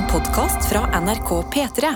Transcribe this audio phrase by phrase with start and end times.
[0.00, 1.88] En podkast fra NRK P3.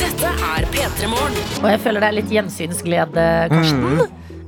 [0.00, 1.36] Dette er P3 Morgen.
[1.62, 4.00] Og jeg føler det er litt gjensynsglede, Karsten.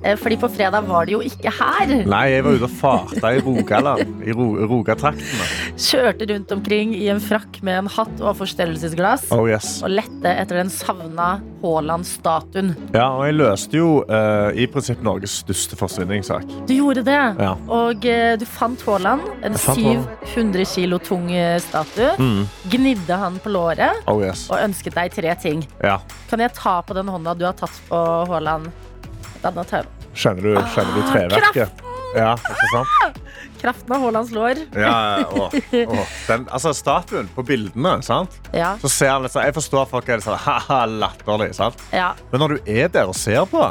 [0.03, 1.95] Eh, Fordi på fredag var du jo ikke her.
[2.07, 4.19] Nei, jeg var ute og farta i Rogaland.
[4.23, 5.49] I ro Rogatraktene.
[5.79, 9.29] Kjørte rundt omkring i en frakk med en hatt og forstørrelsesglass.
[9.35, 9.77] Oh yes.
[9.87, 12.73] Og lette etter den savna Haaland-statuen.
[12.97, 16.47] Ja, og jeg løste jo uh, i prinsipp Norges største forsvinningssak.
[16.67, 17.21] Du gjorde det.
[17.39, 17.55] Ja.
[17.71, 19.23] Og uh, du fant Haaland.
[19.47, 22.11] En fant 700 kilo tung eh, statue.
[22.19, 22.43] Mm.
[22.73, 24.49] Gnidde han på låret Oh yes.
[24.51, 25.63] og ønsket deg tre ting.
[25.85, 26.01] Ja.
[26.31, 28.73] Kan jeg ta på den hånda du har tatt på Haaland?
[30.19, 30.43] Skjønner.
[30.43, 31.88] Du, du treverket?
[32.19, 33.25] Ja, ikke sant?
[33.63, 34.61] Kraften av Haalands lår.
[34.79, 34.95] Ja,
[35.27, 36.03] å, å.
[36.29, 38.37] den, altså statuen på bildene, sant?
[38.55, 38.77] Ja.
[38.83, 41.81] Så ser han litt sånn, jeg forstår folk er litt sånn, haha, latterlig, sant?
[41.95, 42.13] ja.
[42.31, 43.65] Men når du er der og ser på,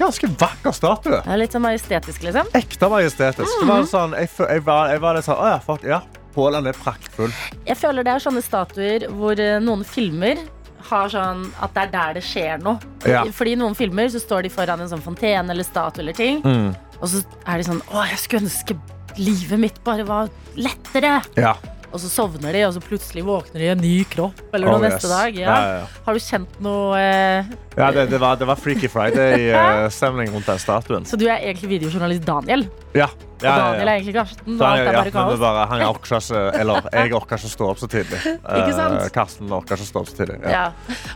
[0.00, 1.20] ganske vakker statue.
[1.28, 2.48] Er litt sånn majestetisk, liksom.
[2.56, 3.44] Ekte majestetisk.
[3.60, 6.00] Det var sånn, jeg, jeg, var, jeg var litt sånn, åja, fuck, ja,
[6.32, 7.32] Haaland er praktfull.
[7.68, 10.40] Jeg føler det er sånne statuer hvor eh, noen filmer
[10.88, 12.80] har sånn at det er der det skjer noe.
[13.06, 13.20] Ja.
[13.36, 16.40] Fordi i noen filmer så står de foran en sånn fontene eller statue eller ting,
[16.42, 16.72] Mm.
[17.02, 18.78] Og så er de sånn Å, jeg skulle ønske
[19.18, 21.18] livet mitt bare var lettere.
[21.36, 21.56] Ja.
[21.92, 24.78] Og så sovner de, og så plutselig våkner de i en ny kropp eller noe
[24.78, 24.94] Oh, yes.
[24.94, 25.36] neste dag.
[25.36, 25.56] Ja.
[25.60, 25.82] Ja.
[26.06, 30.62] Har du kjent noe eh, Ja, det, det, var, det var Freaky Friday-stemning rundt den
[30.62, 31.04] statuen.
[31.04, 32.64] Så du er egentlig videojournalist Daniel?
[32.96, 33.10] Ja.
[33.12, 34.56] Og Daniel er egentlig Karsten?
[34.56, 35.38] Alt er ja, bare kaos?
[35.42, 38.22] bare, han orker ikke, eller jeg orker ikke stå opp så tidlig.
[38.62, 38.98] Ikke sant?
[39.02, 40.40] Eh, Karsten orker ikke å stå opp så tidlig.
[40.48, 40.64] Ja.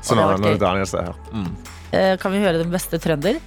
[0.05, 1.21] Så nå, har nå det Daniel er her.
[1.33, 1.51] Mm.
[1.97, 3.41] Eh, Kan vi høre den beste trønder?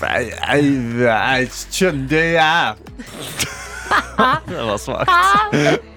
[0.00, 0.64] Jeg, jeg,
[1.04, 2.74] jeg skjønner jeg
[4.50, 5.10] Det var svakt.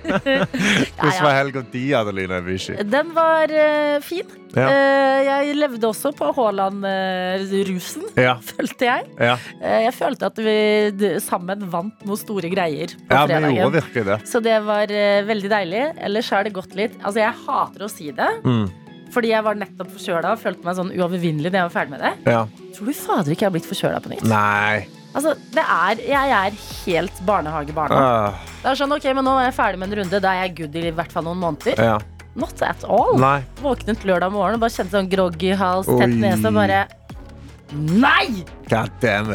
[0.03, 2.73] Hvordan var helga di, Adeline Vichy?
[2.89, 4.25] Den var eh, fin.
[4.55, 4.65] Ja.
[4.69, 8.35] Eh, jeg levde også på Haaland-rusen, Ja.
[8.53, 9.05] følte jeg.
[9.21, 9.35] Ja.
[9.61, 10.55] Eh, jeg følte at vi
[10.97, 13.75] d- sammen vant noen store greier på ja, gjorde fredagen.
[13.78, 14.19] virkelig det.
[14.31, 15.83] Så det var eh, veldig deilig.
[16.09, 18.66] Ellers har det gått litt Altså, jeg hater å si det, Mm.
[19.13, 22.03] Fordi jeg var nettopp forkjøla og følte meg sånn uovervinnelig da jeg var ferdig med
[22.03, 22.13] det.
[22.34, 22.41] Ja.
[22.75, 24.25] Tror du fader ikke jeg har blitt forkjøla på nytt?
[24.29, 24.84] Nei.
[25.13, 27.91] Altså, det er Jeg er helt barnehagebarn.
[27.94, 30.22] Ah, Det er sånn, ok, men nå er jeg ferdig med en runde.
[30.23, 31.78] Da er jeg good i hvert fall noen måneder.
[31.78, 32.00] ja.
[32.35, 33.19] Not at all.
[33.22, 33.44] Nei.
[33.62, 36.79] Våknet lørdag morgen og bare kjente sånn groggy hals, tett nese og bare
[37.73, 38.44] Nei!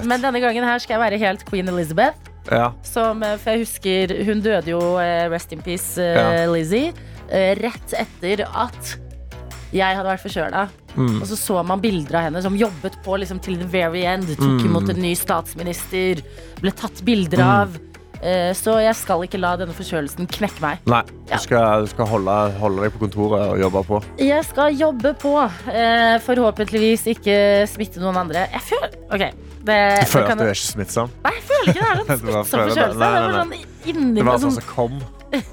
[0.06, 2.18] Men denne gangen her skal jeg være helt Queen Elizabeth.
[2.50, 2.72] Ja.
[2.86, 6.46] Som, eh, for jeg husker Hun døde jo, eh, rest in peace, eh, Ja.
[6.50, 6.92] Lizzie,
[7.30, 8.96] rett etter at
[9.72, 10.68] jeg hadde vært forkjøla.
[10.96, 11.20] Mm.
[11.22, 14.26] Og så så man bilder av henne som jobbet på liksom, til the very end.
[14.36, 14.64] Tok Mm.
[14.66, 16.22] imot en ny statsminister.
[16.60, 17.76] Ble tatt bilder av.
[18.20, 20.78] Eh, Så jeg skal ikke la denne forkjølelsen knekke meg.
[20.90, 21.02] Nei.
[21.28, 21.36] Ja.
[21.36, 24.00] Du skal, du skal holde, holde deg på kontoret og jobbe på.
[24.18, 25.34] Jeg skal jobbe på.
[25.70, 27.36] Eh, forhåpentligvis ikke
[27.70, 28.48] smitte noen andre.
[28.50, 29.20] Jeg føler OK.
[29.20, 29.30] Det,
[29.64, 31.10] Du det føler kan- at du er ikke smittsom?
[31.24, 32.74] Nei, jeg føler ikke det er en Du bare smittsom føler det.
[32.74, 32.88] forkjølelse.
[32.88, 33.58] Det Nei, nei, bare nei.
[33.58, 35.00] sånn inni Det var sånn, sånn som kom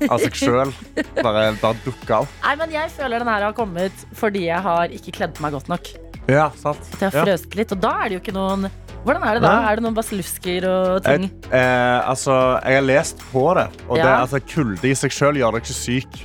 [0.10, 0.72] av seg sjøl.
[1.22, 2.34] Bare, bare dukka opp.
[2.46, 5.70] Nei, men jeg føler den her har kommet fordi jeg har ikke kledd meg godt
[5.72, 5.92] nok.
[6.32, 6.82] Ja, sant.
[6.96, 7.26] At jeg har Ja.
[7.28, 7.72] frøst litt.
[7.76, 8.70] Og da er det jo ikke noen
[9.06, 9.50] Hvordan er det da?
[9.62, 9.66] Nei.
[9.70, 11.28] Er det noen basillusker og ting?
[11.30, 15.38] Jeg, eh, altså, jeg har lest på det, og det, altså, kulde i seg sjøl
[15.38, 16.18] gjør deg ikke syk.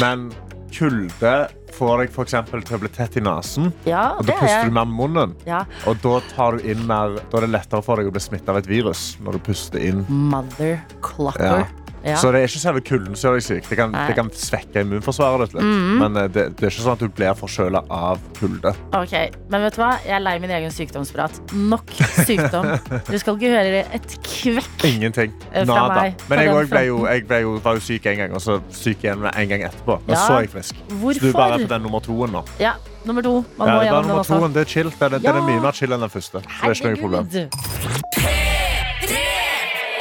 [0.00, 0.30] Men
[0.72, 1.34] kulde
[1.74, 4.40] får deg for eksempel til å bli tett i nesen, Ja, og det da er
[4.46, 5.34] puster du mer med munnen.
[5.44, 5.66] Ja.
[5.90, 8.54] Og da, tar du inn mer, da er det lettere for deg å bli smitta
[8.54, 10.06] av et virus når du puster inn.
[10.08, 11.66] Mother clocker.
[12.04, 12.10] Ja.
[12.14, 12.16] Ja.
[12.20, 13.68] Så det er ikke selve kulden som gjør deg syk.
[13.70, 15.64] Det kan, det kan svekke immunforsvaret ditt litt.
[15.64, 15.98] Mhm.
[16.02, 18.74] Men eh, det, det er ikke sånn at du blir forkjøla av kulde.
[18.92, 19.14] Ok,
[19.50, 19.90] Men vet du hva?
[20.04, 21.40] Jeg er lei min egen sykdomsprat.
[21.56, 21.94] Nok
[22.28, 22.68] sykdom.
[23.08, 24.84] du skal ikke høre et kvekk.
[24.84, 25.32] Ingenting.
[25.64, 25.86] Nada.
[25.94, 28.58] meg, Men jeg, ble jo, jeg ble jo, var jo syk en gang, og så
[28.70, 29.98] syk igjen en gang etterpå.
[30.06, 30.20] Men Ja.
[30.26, 30.74] så er jeg frisk.
[30.76, 31.32] Så du Hvorfor?
[31.32, 32.44] bare er på den nummer toen nå.
[32.60, 33.44] Ja, nummer to.
[33.58, 34.52] Man Ja, må det gjennom den også.
[34.54, 34.90] det er chill.
[34.90, 36.42] Det er, det er mye mer chill enn den første.
[36.44, 38.53] Så det er ikke noe problem.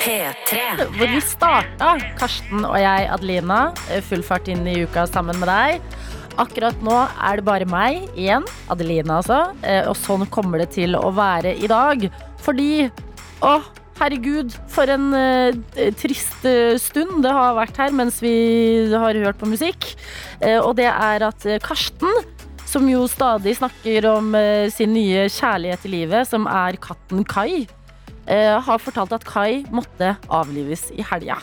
[0.04, 0.36] Herregud.
[0.44, 0.88] P3.
[0.98, 3.60] Hvor vi starta, Karsten og jeg, Adelina,
[3.90, 5.82] eh, full fart inn i uka sammen med deg.
[6.42, 9.54] Akkurat nå er det bare meg igjen, Adelina altså.
[9.64, 12.10] eh, Og sånn kommer det til å være i dag.
[12.42, 12.90] Fordi
[13.44, 13.58] Å,
[14.00, 15.52] herregud, for en uh,
[16.00, 16.46] trist
[16.80, 19.90] stund det har vært her mens vi har hørt på musikk.
[20.40, 22.08] Uh, og det er at Karsten,
[22.66, 24.32] som jo stadig snakker om
[24.72, 27.68] sin nye kjærlighet i livet, som er katten Kai,
[28.28, 31.42] har fortalt at Kai måtte avlives i helga.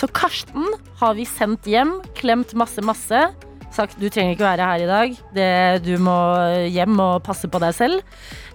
[0.00, 0.64] Så Karsten
[0.98, 3.26] har vi sendt hjem, klemt masse, masse.
[3.72, 5.50] Sagt du trenger ikke være her i dag, det,
[5.86, 6.16] du må
[6.68, 8.02] hjem og passe på deg selv.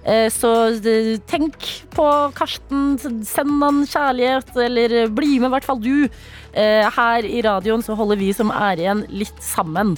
[0.05, 1.55] Eh, Så eh, tenk
[1.95, 2.05] på
[2.37, 6.05] Karsten, send han kjærlighet, eller bli med i hvert fall du.
[6.53, 9.95] Eh, Her i radioen så holder vi som er igjen litt sammen.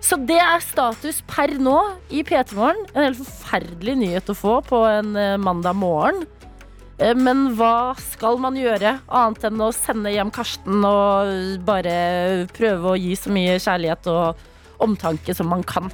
[0.00, 1.76] Så det er status per nå
[2.14, 2.80] i P3 Morgen.
[2.94, 6.24] En helt forferdelig nyhet å få på en eh, mandag morgen.
[6.98, 12.92] Eh, Men hva skal man gjøre annet enn å sende hjem Karsten og bare prøve
[12.94, 14.46] å gi så mye kjærlighet og
[14.84, 15.90] omtanke som man kan?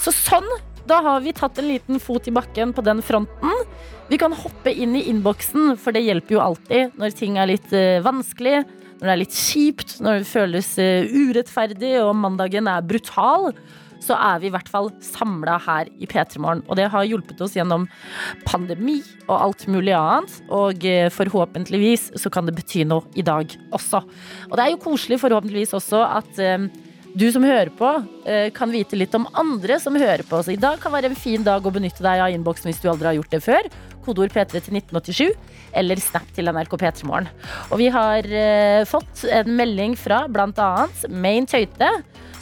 [0.00, 0.48] Så sånn,
[0.90, 3.62] da har vi tatt en liten fot i bakken på den fronten.
[4.10, 7.72] Vi kan hoppe inn i innboksen, for det hjelper jo alltid når ting er litt
[7.72, 8.64] eh, vanskelig,
[8.98, 13.52] når det er litt kjipt, når det føles eh, urettferdig og mandagen er brutal.
[14.04, 16.62] Så er vi i hvert fall samla her i P3 Morgen.
[16.68, 17.86] Og det har hjulpet oss gjennom
[18.44, 20.40] pandemi og alt mulig annet.
[20.52, 24.02] Og eh, forhåpentligvis så kan det bety noe i dag også.
[24.50, 26.68] Og det er jo koselig forhåpentligvis også at eh,
[27.14, 27.88] du som hører på,
[28.26, 30.42] eh, kan vite litt om andre som hører på.
[30.44, 32.90] Så i dag kan være en fin dag å benytte deg av innboksen hvis du
[32.92, 33.70] aldri har gjort det før.
[34.04, 35.30] Kodeord P3 til 1987,
[35.80, 37.30] eller snap til NRK P3 Morgen.
[37.72, 38.26] Og vi har
[38.84, 41.88] fått en melding fra annet Main Tøyte,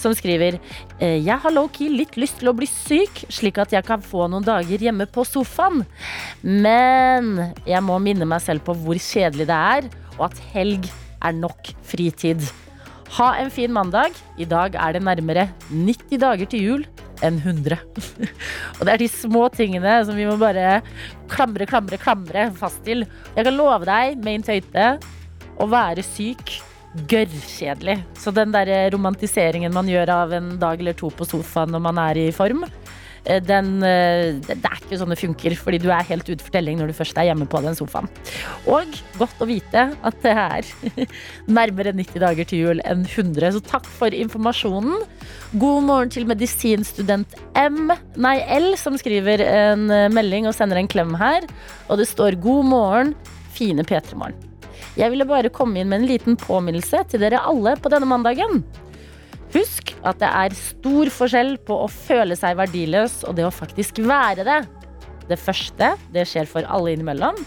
[0.03, 0.59] som skriver
[0.99, 4.27] eh, Jeg har low-key litt lyst til å bli syk, slik at jeg kan få
[4.31, 5.85] noen dager hjemme på sofaen.
[6.43, 9.89] Men jeg må minne meg selv på hvor kjedelig det er,
[10.19, 10.91] og at helg
[11.23, 12.43] er nok fritid.
[13.19, 14.17] Ha en fin mandag.
[14.41, 16.87] I dag er det nærmere 90 dager til jul
[17.23, 17.77] enn 100.
[18.79, 20.81] og det er de små tingene som vi må bare
[21.31, 23.05] klamre, klamre, klamre fast til.
[23.37, 24.97] Jeg kan love deg, Main Tøyte,
[25.61, 26.57] å være syk
[27.09, 28.01] gørrkjedelig.
[28.19, 32.01] Så den der romantiseringen man gjør av en dag eller to på sofaen når man
[32.03, 32.67] er i form,
[33.25, 36.53] eh, den, eh, det er ikke sånn det funker, fordi du er helt ute for
[36.53, 38.11] telling når du først er hjemme på den sofaen.
[38.67, 38.85] Og
[39.17, 41.09] godt å vite at det er
[41.61, 43.57] nærmere 90 dager til jul enn 100.
[43.57, 45.07] Så takk for informasjonen.
[45.57, 50.93] God morgen til medisinstudent M, nei L, som skriver en eh, melding og sender en
[50.93, 51.49] klem her.
[51.89, 53.15] Og det står 'God morgen,
[53.57, 54.52] fine P3morgen'.
[54.99, 58.61] Jeg ville bare komme inn med en liten påminnelse til dere alle på denne mandagen.
[59.53, 64.03] Husk at det er stor forskjell på å føle seg verdiløs og det å faktisk
[64.05, 64.61] være det.
[65.29, 67.39] Det første, det skjer for alle innimellom.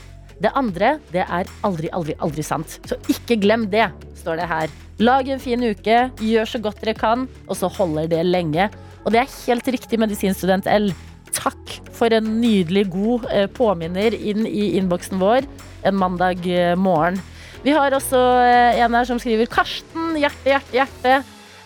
[0.42, 2.80] Det andre, det er aldri, aldri, aldri sant.
[2.90, 3.88] Så ikke glem det,
[4.20, 4.74] står det her.
[5.06, 8.70] Lag en fin uke, gjør så godt dere kan, og så holder det lenge.
[9.06, 10.90] Og det er helt riktig, medisinstudent L.
[11.36, 15.48] Takk for en nydelig, god eh, påminner inn i innboksen vår
[15.86, 17.20] en mandag eh, morgen.
[17.66, 21.16] Vi har også eh, en her som skriver Karsten, hjerte, hjerte, hjerte.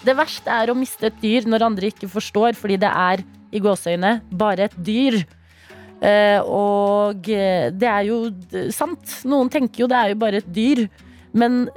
[0.07, 3.59] Det verste er å miste et dyr når andre ikke forstår, fordi det er i
[3.59, 5.17] gåseøyne bare et dyr.
[5.99, 8.21] Eh, og eh, det er jo
[8.71, 9.17] sant.
[9.27, 10.85] Noen tenker jo det er jo bare et dyr.
[11.29, 11.67] Men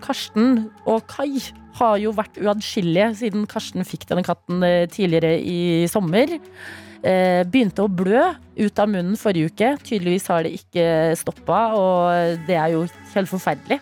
[0.00, 1.42] Karsten og Kai
[1.76, 6.32] har jo vært uatskillelige siden Karsten fikk denne katten tidligere i sommer.
[7.02, 9.70] Eh, begynte å blø ut av munnen forrige uke.
[9.82, 10.84] Tydeligvis har det ikke
[11.18, 12.84] stoppa, og det er jo
[13.14, 13.80] helt forferdelig.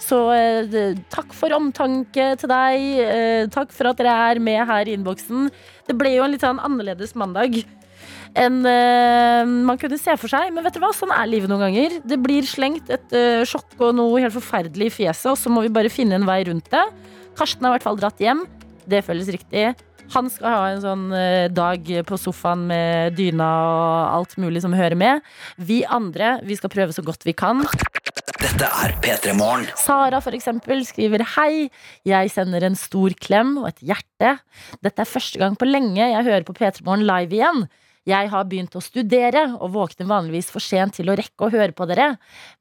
[0.00, 2.86] Så eh, takk for omtanke til deg.
[3.02, 5.50] Eh, takk for at dere er med her i innboksen.
[5.88, 7.62] Det ble jo en litt sånn annerledes mandag
[8.38, 10.52] enn eh, man kunne se for seg.
[10.54, 11.98] Men vet dere hva, sånn er livet noen ganger.
[12.06, 15.66] Det blir slengt et eh, sjokk og noe helt forferdelig i fjeset, og så må
[15.66, 16.86] vi bare finne en vei rundt det.
[17.38, 18.44] Karsten har i hvert fall dratt hjem.
[18.90, 19.72] Det føles riktig.
[20.14, 24.74] Han skal ha en sånn eh, dag på sofaen med dyna og alt mulig som
[24.74, 25.26] hører med.
[25.56, 27.62] Vi andre, vi skal prøve så godt vi kan.
[28.40, 29.68] Dette er P3 Morgen.
[29.78, 31.68] Sara for eksempel skriver Hei,
[32.08, 34.34] jeg sender en stor klem og et hjerte.
[34.82, 37.62] Dette er første gang på lenge jeg hører på P3 Morgen live igjen.
[38.08, 41.76] Jeg har begynt å studere og våkner vanligvis for sent til å rekke å høre
[41.76, 42.14] på dere.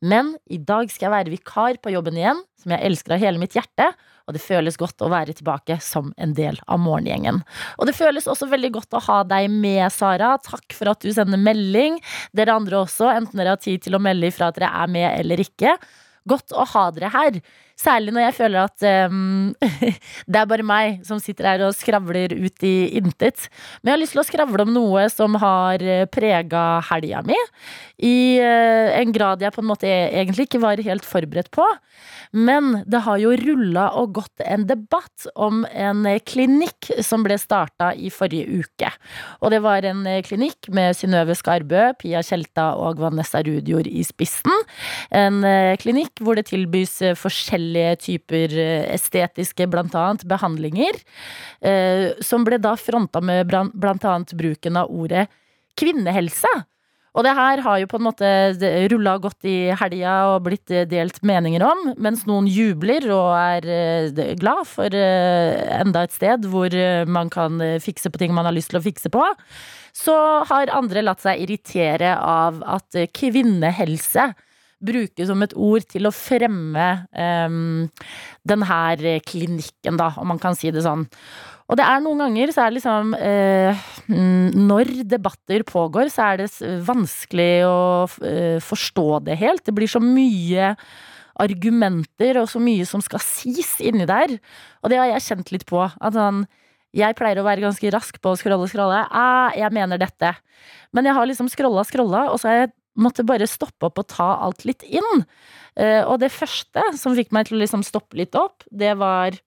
[0.04, 3.42] Men i dag skal jeg være vikar på jobben igjen, som jeg elsker av hele
[3.42, 3.88] mitt hjerte.
[4.30, 7.42] Og det føles godt å være tilbake som en del av morgengjengen.
[7.82, 10.36] Og det føles også veldig godt å ha deg med, Sara.
[10.46, 11.98] Takk for at du sender melding.
[12.38, 15.10] Dere andre også, enten dere har tid til å melde ifra at dere er med
[15.10, 15.74] eller ikke.
[16.30, 17.42] Godt å ha dere her.
[17.80, 19.54] Særlig når jeg føler at um,
[20.32, 23.48] det er bare meg som sitter her og skravler ut i intet.
[23.80, 27.38] Men jeg har lyst til å skravle om noe som har prega helga mi.
[28.04, 31.66] I uh, en grad jeg på en måte egentlig ikke var helt forberedt på.
[32.36, 37.90] Men det har jo rulla og gått en debatt om en klinikk som ble starta
[37.98, 38.92] i forrige uke.
[39.42, 44.54] Og det var en klinikk med Synnøve Skarbø, Pia Tjelta og Vanessa Rudjord i spissen.
[45.16, 47.18] En eh, klinikk hvor det tilbys eh,
[47.70, 50.94] forskjellige typer eh, estetiske, blant annet, behandlinger.
[51.62, 55.28] eh, Som ble da fronta med blant annet bruken av ordet
[55.78, 56.48] kvinnehelse.
[57.16, 58.28] Og det her har jo på en måte
[58.92, 64.36] rulla godt i helga og blitt eh, delt meninger om, mens noen jubler og er
[64.40, 66.70] glad for enda et sted hvor
[67.08, 69.26] man kan fikse på ting man har lyst til å fikse på.
[69.94, 70.14] Så
[70.46, 74.30] har andre latt seg irritere av at eh, kvinnehelse
[74.80, 77.86] brukes som et ord til å fremme um,
[78.48, 81.08] den her klinikken, da, om man kan si det sånn.
[81.70, 86.42] Og det er noen ganger så er det liksom eh, Når debatter pågår, så er
[86.42, 86.48] det
[86.88, 87.82] vanskelig å
[88.26, 89.62] eh, forstå det helt.
[89.68, 90.74] Det blir så mye
[91.40, 94.34] argumenter og så mye som skal sies inni der.
[94.82, 95.86] Og det har jeg kjent litt på.
[95.86, 96.44] At sånn,
[96.96, 99.06] jeg pleier å være ganske rask på å scrolle, scrolle.
[99.14, 100.34] Ah, jeg mener dette.
[100.96, 104.10] Men jeg har liksom scrolla, scrolla, og så har jeg måttet bare stoppe opp og
[104.12, 105.24] ta alt litt inn.
[105.80, 109.38] Eh, og det første som fikk meg til å liksom stoppe litt opp, det var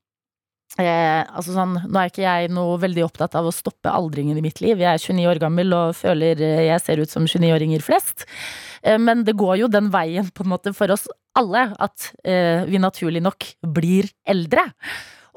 [0.81, 4.45] eh, altså sånn, Nå er ikke jeg noe veldig opptatt av å stoppe aldringen i
[4.45, 4.81] mitt liv.
[4.81, 8.27] Jeg er 29 år gammel og føler eh, jeg ser ut som 29-åringer flest.
[8.83, 12.69] Eh, men det går jo den veien på en måte for oss alle at eh,
[12.69, 14.69] vi naturlig nok blir eldre.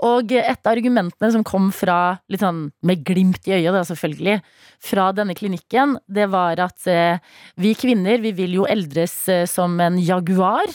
[0.04, 4.40] Og et av argumentene som kom fra, litt sånn med glimt i øyet, da selvfølgelig,
[4.84, 7.22] fra denne klinikken, det var at eh,
[7.62, 10.68] vi kvinner, vi vil jo eldres eh, som en jaguar,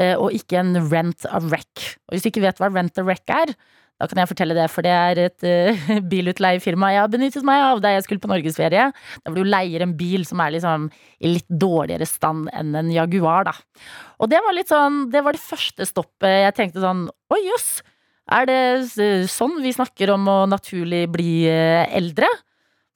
[0.00, 1.98] eh, og ikke en rent a wreck.
[2.08, 3.52] Og hvis du ikke vet hva rent a wreck er,
[3.98, 7.64] da kan jeg fortelle det, for det er et uh, bilutleiefirma jeg har benyttet meg
[7.64, 8.84] av da jeg skulle på norgesferie.
[8.94, 10.86] Der hvor du leier en bil som er liksom
[11.18, 13.56] i litt dårligere stand enn en Jaguar, da.
[14.22, 17.72] Og det var litt sånn, det var det første stoppet jeg tenkte sånn, oi jøss,
[18.28, 22.28] er det sånn vi snakker om å naturlig bli eh, eldre?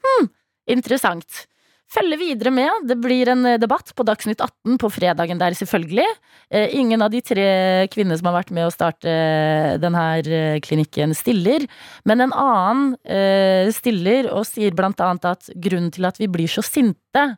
[0.04, 0.28] Hm,
[0.74, 1.46] interessant.
[1.92, 2.86] Følge videre med.
[2.88, 6.04] Det blir en eh, debatt på Dagsnytt 18 på fredagen der, selvfølgelig.
[6.52, 7.46] Eh, Ingen av de tre
[7.92, 9.14] kvinnene som har vært med å starte
[9.80, 10.04] denne
[10.64, 11.64] klinikken, stiller.
[12.08, 16.64] Men en annen stiller og sier blant annet at grunnen til at vi blir så
[16.64, 17.32] sinte,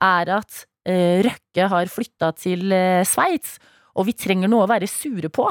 [0.00, 2.72] er at Røkke har flytta til
[3.04, 3.58] Sveits,
[4.00, 5.44] og vi trenger noe å være sure på.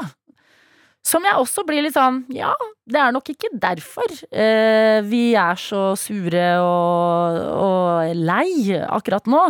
[1.06, 2.52] Som jeg også blir litt sånn Ja,
[2.90, 9.46] det er nok ikke derfor eh, vi er så sure og, og lei akkurat nå.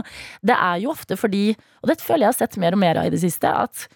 [0.46, 1.50] Det er jo ofte fordi,
[1.82, 3.88] og dette føler jeg har sett mer og mer av i det siste, at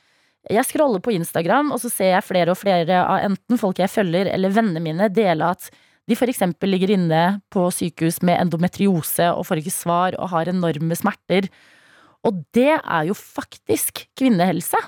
[0.50, 3.92] jeg scroller på Instagram, og så ser jeg flere og flere av enten folk jeg
[3.92, 5.70] følger, eller vennene mine dele at
[6.04, 6.42] de f.eks.
[6.68, 11.49] ligger inne på sykehus med endometriose og får ikke svar og har enorme smerter.
[12.28, 14.80] Og det er jo faktisk kvinnehelse.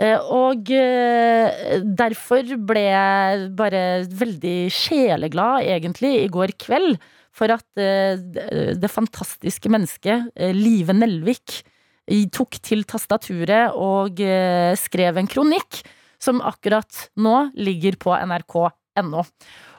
[0.00, 6.96] Eh, Og eh, derfor ble jeg bare veldig sjeleglad, egentlig, i går kveld.
[7.36, 8.16] For at eh,
[8.74, 11.60] det- fantastiske mennesket, Live Nelvik,
[12.34, 14.18] tok til tastaturet og
[14.80, 15.76] skrev en kronikk
[16.18, 16.90] som akkurat
[17.22, 19.22] nå ligger på nrk.no.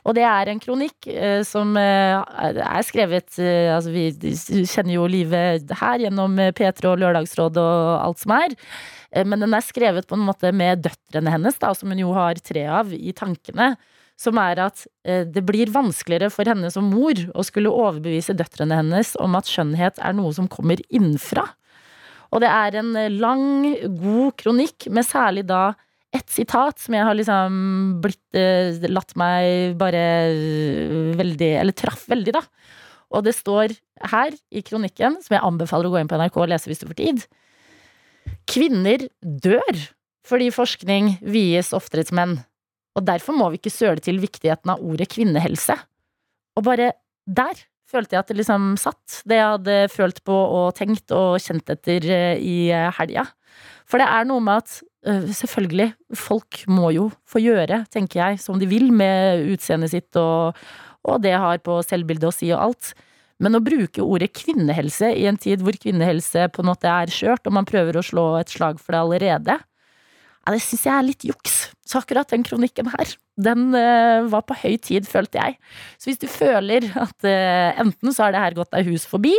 [0.01, 5.05] Og det er en kronikk eh, som eh, er skrevet eh, Altså, vi kjenner jo
[5.10, 8.58] livet her gjennom eh, P3 og Lørdagsrådet og alt som er.
[9.27, 12.39] Men den er skrevet på en måte med døtrene hennes, da, som hun jo har
[12.39, 13.74] tre av, i tankene.
[14.15, 19.12] Som er at det blir vanskeligere for henne som mor å skulle overbevise døtrene hennes
[19.20, 21.43] om at skjønnhet er noe som kommer innenfra.
[22.31, 23.43] Og det er en lang,
[24.00, 25.74] god kronikk med særlig da
[26.11, 27.57] ett sitat som jeg har liksom
[28.03, 32.43] blitt eh, latt meg bare eh, veldig Eller traff veldig, da.
[33.11, 33.73] Og det står
[34.11, 36.87] her i kronikken, som jeg anbefaler å gå inn på NRK og lese hvis du
[36.89, 37.25] får tid.
[38.49, 39.81] Kvinner dør
[40.27, 42.37] fordi forskning vies oftere til menn.
[42.95, 45.75] Og derfor må vi ikke søle til viktigheten av ordet kvinnehelse.
[46.59, 46.91] Og bare
[47.27, 47.59] der
[47.91, 51.71] følte jeg at det liksom satt, det jeg hadde følt på og tenkt og kjent
[51.73, 52.57] etter eh, i
[52.99, 53.27] helga.
[53.87, 58.60] For det er noe med at selvfølgelig, folk må jo få gjøre, tenker jeg, som
[58.62, 60.58] de vil med utseendet sitt og,
[61.01, 62.93] og det har på selvbildet å si og alt.
[63.41, 67.48] Men å bruke ordet kvinnehelse i en tid hvor kvinnehelse på en måte er skjørt,
[67.50, 69.58] og man prøver å slå et slag for det allerede,
[70.41, 71.58] ja, det syns jeg er litt juks.
[71.86, 75.57] Så akkurat den kronikken her, den eh, var på høy tid, følte jeg.
[75.97, 79.33] Så hvis du føler at eh, enten så har det her gått deg hus forbi,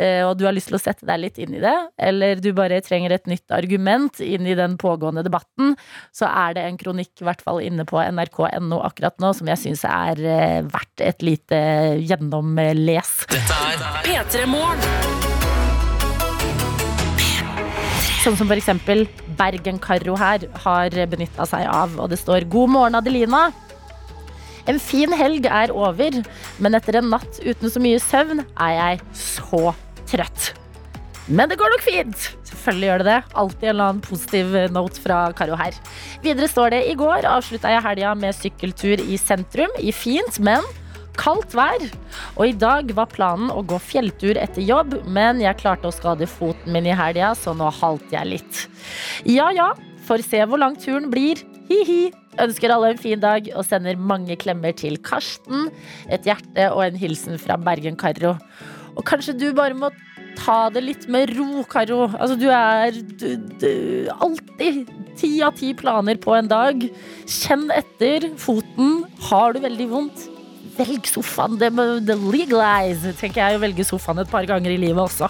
[0.00, 1.76] eh, og du har lyst til å sette deg litt inn i det,
[2.08, 5.76] eller du bare trenger et nytt argument inn i den pågående debatten,
[6.14, 9.64] så er det en kronikk i hvert fall inne på nrk.no akkurat nå som jeg
[9.66, 10.22] syns er
[10.68, 11.58] verdt et lite
[12.00, 13.16] gjennomles.
[13.28, 15.27] Dette er P3 Morgen.
[18.18, 19.06] Sånn som for eksempel
[19.38, 23.52] Bergen-Karro her har benytta seg av, og det står 'God morgen, Adelina'.
[24.68, 26.22] En fin helg er over,
[26.58, 29.72] men etter en natt uten så mye søvn er jeg så
[30.10, 30.50] trøtt.
[31.28, 32.26] Men det går nok fint.
[32.48, 33.22] Selvfølgelig gjør det det.
[33.34, 35.76] Alltid en eller annen positiv note fra Karo her.
[36.24, 40.64] Videre står det i går avslutta jeg helga med sykkeltur i sentrum i fint, men
[41.18, 41.84] kaldt vær.
[42.38, 46.28] Og i dag var planen å gå fjelltur etter jobb, men jeg klarte å skade
[46.30, 48.64] foten min i helga, så nå halter jeg litt.
[49.28, 49.72] Ja ja,
[50.08, 51.42] får se hvor lang turen blir.
[51.68, 52.08] Hi-hi.
[52.38, 55.72] Ønsker alle en fin dag og sender mange klemmer til Karsten.
[56.06, 58.36] Et hjerte og en hilsen fra Bergen-Karro.
[58.94, 59.90] Og kanskje du bare må
[60.38, 62.06] ta det litt med ro, Karo.
[62.14, 63.70] Altså, du er du, du,
[64.14, 64.86] alltid
[65.18, 66.84] Ti av ti planer på en dag.
[67.26, 69.00] Kjenn etter foten.
[69.26, 70.28] Har du veldig vondt?
[70.78, 71.58] Velg sofaen.
[71.58, 75.28] Det må det legalize, tenker jeg å velge sofaen et par ganger i livet også.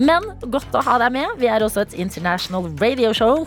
[0.00, 1.36] Men godt å ha deg med.
[1.40, 3.46] Vi er også et international radio show.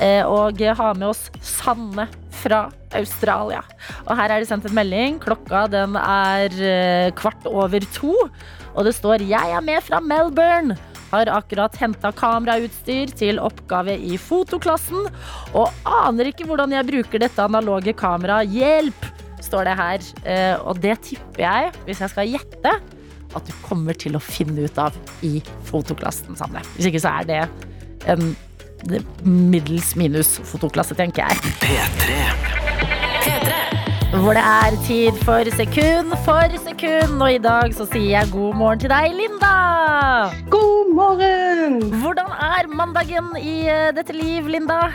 [0.00, 3.62] eh, Og har med oss Sanne fra Australia.
[4.06, 5.18] Og her er det sendt en melding.
[5.22, 8.14] Klokka den er eh, kvart over to.
[8.74, 10.76] Og det står 'Jeg er med fra Melbourne'.
[11.10, 15.08] Har akkurat henta kamerautstyr til oppgave i fotoklassen.
[15.54, 18.50] Og aner ikke hvordan jeg bruker dette analoge kameraet.
[18.52, 19.27] Hjelp!
[19.44, 20.06] Står det her.
[20.24, 22.74] Eh, og det tipper jeg, hvis jeg skal gjette,
[23.36, 24.94] at du kommer til å finne ut av
[25.26, 26.62] i fotoklassen, Sanne.
[26.76, 27.42] Hvis ikke så er det
[28.08, 28.30] en
[29.26, 31.34] middels minus fotoklasse, tenker jeg.
[34.08, 37.18] Hvor det er tid for sekund for sekund.
[37.20, 39.52] Og i dag så sier jeg god morgen til deg, Linda.
[40.48, 41.82] God morgen!
[42.00, 44.86] Hvordan er mandagen i eh, dette liv, Linda?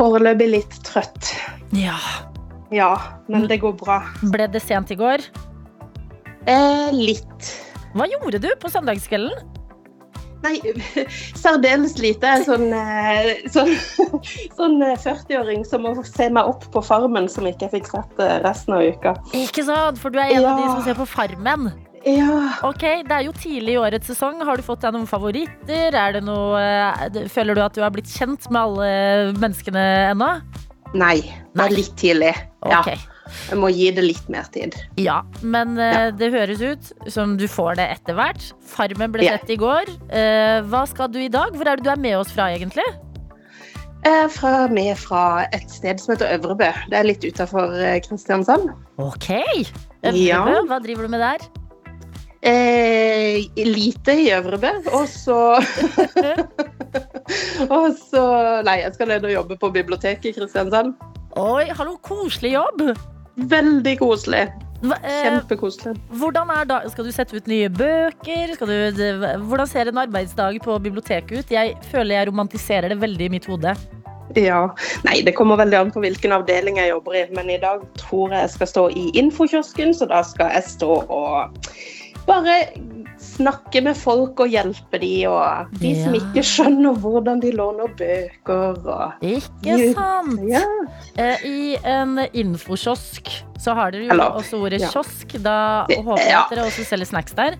[0.00, 1.34] Foreløpig litt trøtt.
[1.76, 1.98] Ja.
[2.72, 2.92] Ja,
[3.28, 4.00] men det går bra.
[4.32, 5.24] Ble det sent i går?
[6.48, 7.50] Eh, litt.
[7.92, 9.50] Hva gjorde du på søndagskvelden?
[10.42, 10.56] Nei,
[11.42, 12.32] særdeles lite.
[12.46, 13.70] Sånn, eh, sånn,
[14.58, 18.22] sånn eh, 40-åring som må se meg opp på Farmen, som ikke jeg fikk sett
[18.24, 19.14] eh, resten av uka.
[19.38, 21.70] Ikke sant, for du er en av de som ser på Farmen.
[22.02, 22.56] Ja.
[22.66, 24.40] Ok, Det er jo tidlig i årets sesong.
[24.42, 25.94] Har du fått deg noen favoritter?
[25.94, 28.90] Er det noe, eh, føler du at du har blitt kjent med alle
[29.38, 30.32] menneskene ennå?
[30.94, 31.20] Nei,
[31.56, 32.34] det er litt tidlig.
[32.68, 32.98] Ja, Ok.
[33.48, 34.74] jeg må gi det litt mer tid.
[35.00, 38.52] Ja, men eh, det høres ut som du får det etter hvert.
[38.74, 39.38] Farmen ble Ja.
[39.38, 39.88] sett i går.
[40.10, 41.52] Eh, hva skal du i dag?
[41.56, 42.84] Hvor er det du er med oss fra, egentlig?
[44.04, 46.72] Jeg er fra, med fra et sted som heter Øvrebø.
[46.90, 47.70] Det er litt utafor
[48.02, 48.68] Kristiansand.
[48.98, 49.28] Ok.
[50.02, 50.42] Ja.
[50.44, 51.38] Øvrebø, Hva driver du med der?
[52.42, 55.36] Eh, lite i Øvrebø, og så
[57.76, 58.24] Og så
[58.66, 60.96] Nei, jeg skal ned og jobbe på biblioteket i Kristiansand.
[61.38, 62.82] Oi, hallo, koselig jobb!
[63.52, 64.48] Veldig koselig.
[64.82, 65.94] Eh, Kjempekoselig.
[66.18, 68.56] hvordan er da, skal du sette ut nye bøker?
[68.58, 69.06] Du,
[69.46, 71.54] hvordan ser en arbeidsdag på biblioteket ut?
[71.54, 73.76] Jeg føler jeg romantiserer det veldig i mitt hode.
[74.34, 74.64] Ja.
[75.06, 78.34] Nei, det kommer veldig an på hvilken avdeling jeg jobber i, men i dag tror
[78.34, 81.68] jeg jeg skal stå i infokiosken, så da skal jeg stå og
[82.26, 82.56] bare
[83.22, 88.80] snakke med folk og hjelpe de, og de som ikke skjønner hvordan de låner bøker
[88.82, 90.40] og Ikke sant?
[90.50, 90.62] Ja.
[91.22, 93.30] Eh, I en infokiosk
[93.62, 94.26] så har dere jo Hello.
[94.40, 94.88] også ordet ja.
[94.90, 95.36] kiosk.
[95.44, 95.54] Da
[95.86, 96.40] håper jeg Ja.
[96.42, 97.54] at dere også selger snacks der.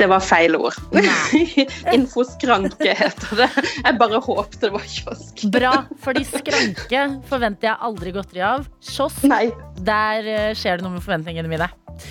[0.00, 0.76] Det var feil ord.
[1.96, 3.50] Infoskranke heter det.
[3.84, 5.44] Jeg bare håpte det var kiosk.
[5.52, 8.64] Bra, fordi skranke forventer jeg aldri godteri av.
[8.80, 9.50] Kiosk, Nei,
[9.84, 11.68] der eh, skjer det noe med forventningene mine.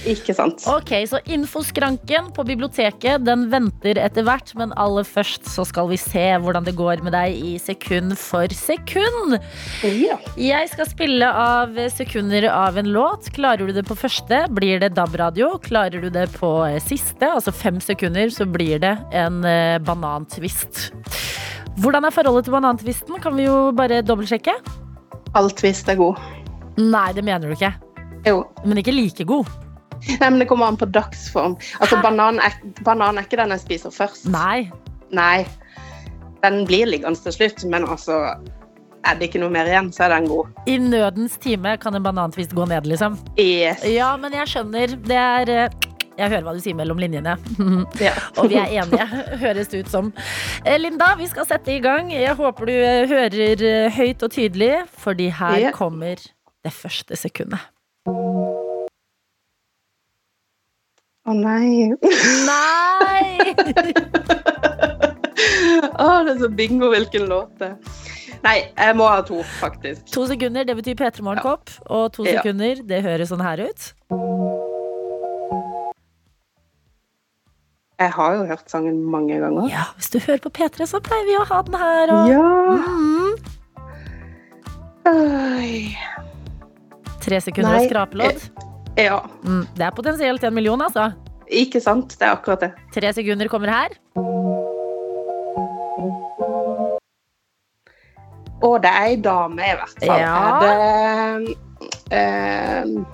[0.09, 0.63] Ikke sant.
[0.69, 5.99] Ok, så infoskranken på biblioteket den venter etter hvert, men aller først så skal vi
[6.01, 9.37] se hvordan det går med deg i sekund for sekund.
[9.83, 10.17] Ja.
[10.39, 13.31] Jeg skal spille av sekunder av en låt.
[13.35, 15.53] Klarer du det på første, blir det DAB-radio.
[15.63, 20.89] Klarer du det på eh, siste, altså fem sekunder, så blir det en eh, banantvist.
[21.81, 23.17] Hvordan er forholdet til banantvisten?
[23.23, 24.53] Kan vi jo bare dobbeltsjekke?
[25.33, 26.21] All twist er god.
[26.77, 27.73] Nei, det mener du ikke.
[28.27, 28.43] Jo.
[28.65, 29.49] Men ikke like god.
[30.19, 31.55] Nei, men det kommer an på dagsform.
[31.79, 34.25] Altså, banan er, banan er ikke den jeg spiser først.
[34.33, 34.69] Nei.
[35.15, 35.45] Nei.
[36.43, 38.17] Den blir liggende til slutt, men altså
[39.05, 40.47] Er det ikke noe mer igjen, så er den god.
[40.67, 43.17] I nødens time kan en banantvist gå ned, liksom.
[43.39, 43.81] Yes.
[43.91, 44.93] Ja, men jeg skjønner.
[45.03, 45.73] Det er eh,
[46.17, 47.33] Jeg hører hva du sier mellom linjene.
[48.03, 48.13] Ja.
[48.39, 49.07] Og vi er enige,
[49.43, 50.13] høres det ut som.
[50.63, 52.11] Eh, Linda, vi skal sette i gang.
[52.15, 54.71] Jeg håper du eh, hører høyt og tydelig,
[55.03, 55.71] fordi her Ja.
[55.75, 56.15] kommer
[56.63, 57.59] det første sekundet.
[61.23, 61.93] Å nei.
[62.49, 63.53] Nei!
[65.93, 67.77] Å, det er så bingo hvilken låt det er.
[68.43, 70.03] Nei, jeg må ha to, faktisk.
[70.11, 71.71] To sekunder, det betyr P3 Morgenkopp.
[71.87, 72.41] Og to Ja.
[72.41, 73.85] sekunder, det høres sånn her ut.
[78.03, 79.69] Jeg har jo hørt sangen mange ganger.
[79.71, 82.11] Ja, Hvis du hører på P3, så pleier vi å ha den her.
[82.11, 82.27] Og...
[82.33, 82.43] Ja.
[82.99, 83.35] Mm.
[87.23, 87.79] Tre sekunder Nei.
[87.79, 88.72] og skrapelodd.
[88.97, 89.65] Ja, Mm.
[89.75, 91.11] Det er potensielt en million, altså.
[91.49, 92.13] ikke sant?
[92.19, 92.71] Det er akkurat det.
[92.93, 93.89] Tre sekunder kommer her.
[98.63, 100.19] Og det er ei dame, i hvert fall.
[100.21, 100.35] Ja.
[100.63, 101.57] Er det
[102.93, 103.05] um...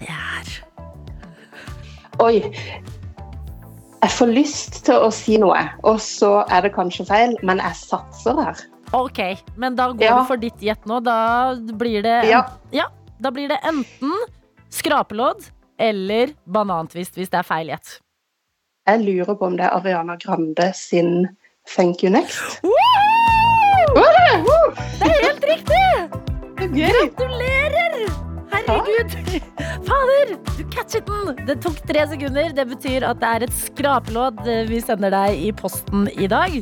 [0.00, 0.50] Det er
[2.22, 2.36] Oi.
[4.04, 7.78] Jeg får lyst til å si noe, og så er det kanskje feil, men jeg
[7.80, 8.60] satser her.
[8.94, 9.18] Ok,
[9.58, 10.18] men da går Ja.
[10.20, 11.00] du for ditt gjett nå.
[11.02, 12.44] Da blir det, Ja.
[12.70, 12.84] ja,
[13.24, 14.12] da blir det enten
[14.74, 15.46] skrapelodd
[15.80, 17.98] eller banantvist hvis det er feil gjett.
[18.84, 21.24] Jeg lurer på om det er Ariana Grande sin
[21.74, 22.60] Thank You Next.
[22.64, 22.74] Woo!
[23.94, 25.86] Det er helt riktig!
[26.74, 27.84] Gratulerer!
[28.54, 29.16] Herregud.
[29.84, 31.40] Fader, du catchet den.
[31.48, 32.52] Det tok tre sekunder.
[32.56, 36.60] Det betyr at det er et skrapelodd vi sender deg i posten i dag.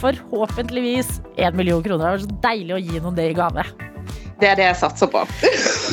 [0.00, 2.04] Forhåpentligvis én million kroner.
[2.04, 3.66] Det var så deilig å gi noen det i gave.
[4.40, 5.22] Det er det jeg satser på.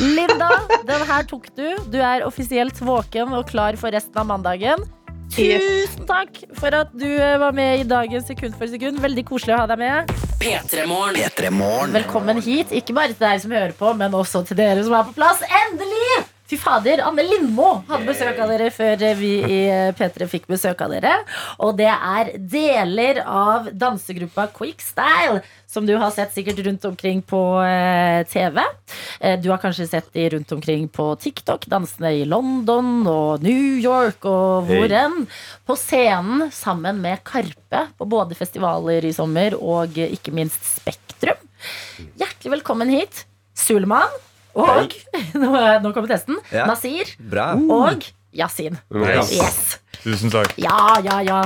[0.04, 0.50] Linda,
[0.84, 1.64] den her tok du.
[1.92, 4.84] Du er offisielt våken og klar for resten av mandagen.
[5.34, 9.00] Tusen takk for at du eh, var med i dagens Sekund for sekund.
[9.02, 10.12] Veldig koselig å ha deg med.
[10.42, 11.16] P3 Morgen.
[11.24, 11.96] P3 Morgen.
[11.96, 15.08] Velkommen hit, ikke bare til deg som hører på, men også til dere som er
[15.08, 15.42] på plass.
[15.64, 16.33] Endelig!
[16.54, 19.56] Fy fader, Anne Lindmo hadde besøk av dere før vi i
[19.98, 21.14] P3 fikk besøk av dere.
[21.66, 27.40] Og det er deler av dansegruppa Quickstyle, som du har sett sikkert rundt omkring på
[27.66, 28.60] eh, TV.
[29.18, 33.80] Eh, Du har kanskje sett de rundt omkring på TikTok, dansende i London og New
[33.82, 35.24] York og hvor enn.
[35.66, 41.42] På scenen sammen med Karpe på både festivaler i sommer og eh, ikke minst Spektrum.
[42.14, 43.24] Hjertelig velkommen hit,
[43.58, 44.14] Suleman.
[44.54, 44.94] Og
[45.42, 45.52] nå,
[45.84, 46.38] nå kommer testen.
[46.54, 46.68] Ja.
[46.70, 47.52] Nasir Bra.
[47.58, 48.78] og Yasin.
[48.90, 49.30] Nice.
[49.38, 49.78] Yes.
[50.02, 50.56] Tusen takk.
[50.60, 51.40] Ja, ja, ja.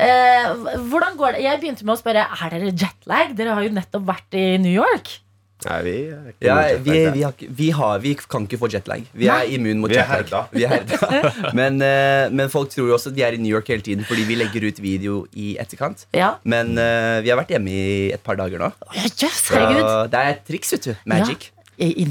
[0.00, 1.42] Eh, hvordan går det?
[1.44, 3.34] Jeg begynte med å spørre Er dere jetlag.
[3.36, 5.18] Dere har jo nettopp vært i New York.
[5.60, 9.04] Nei, vi er ikke Ja, vi, vi, har, vi, har, vi kan ikke få jetlag.
[9.12, 9.58] Vi er Nei.
[9.58, 10.48] immun mot jetlag.
[10.54, 11.20] Vi er herda.
[11.58, 14.06] men, eh, men folk tror jo også at de er i New York hele tiden
[14.08, 16.06] fordi vi legger ut video i etterkant.
[16.16, 16.34] Ja.
[16.48, 18.72] Men eh, vi har vært hjemme i et par dager nå.
[19.10, 19.90] Så herregud.
[20.14, 20.94] det er et triks, vet du.
[21.12, 21.50] Magic.
[21.50, 21.59] I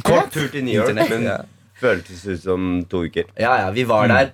[0.06, 1.38] Kort tur til New York, Internet, men ja.
[1.80, 3.30] føltes ut som to uker.
[3.38, 4.34] Ja, ja, vi var der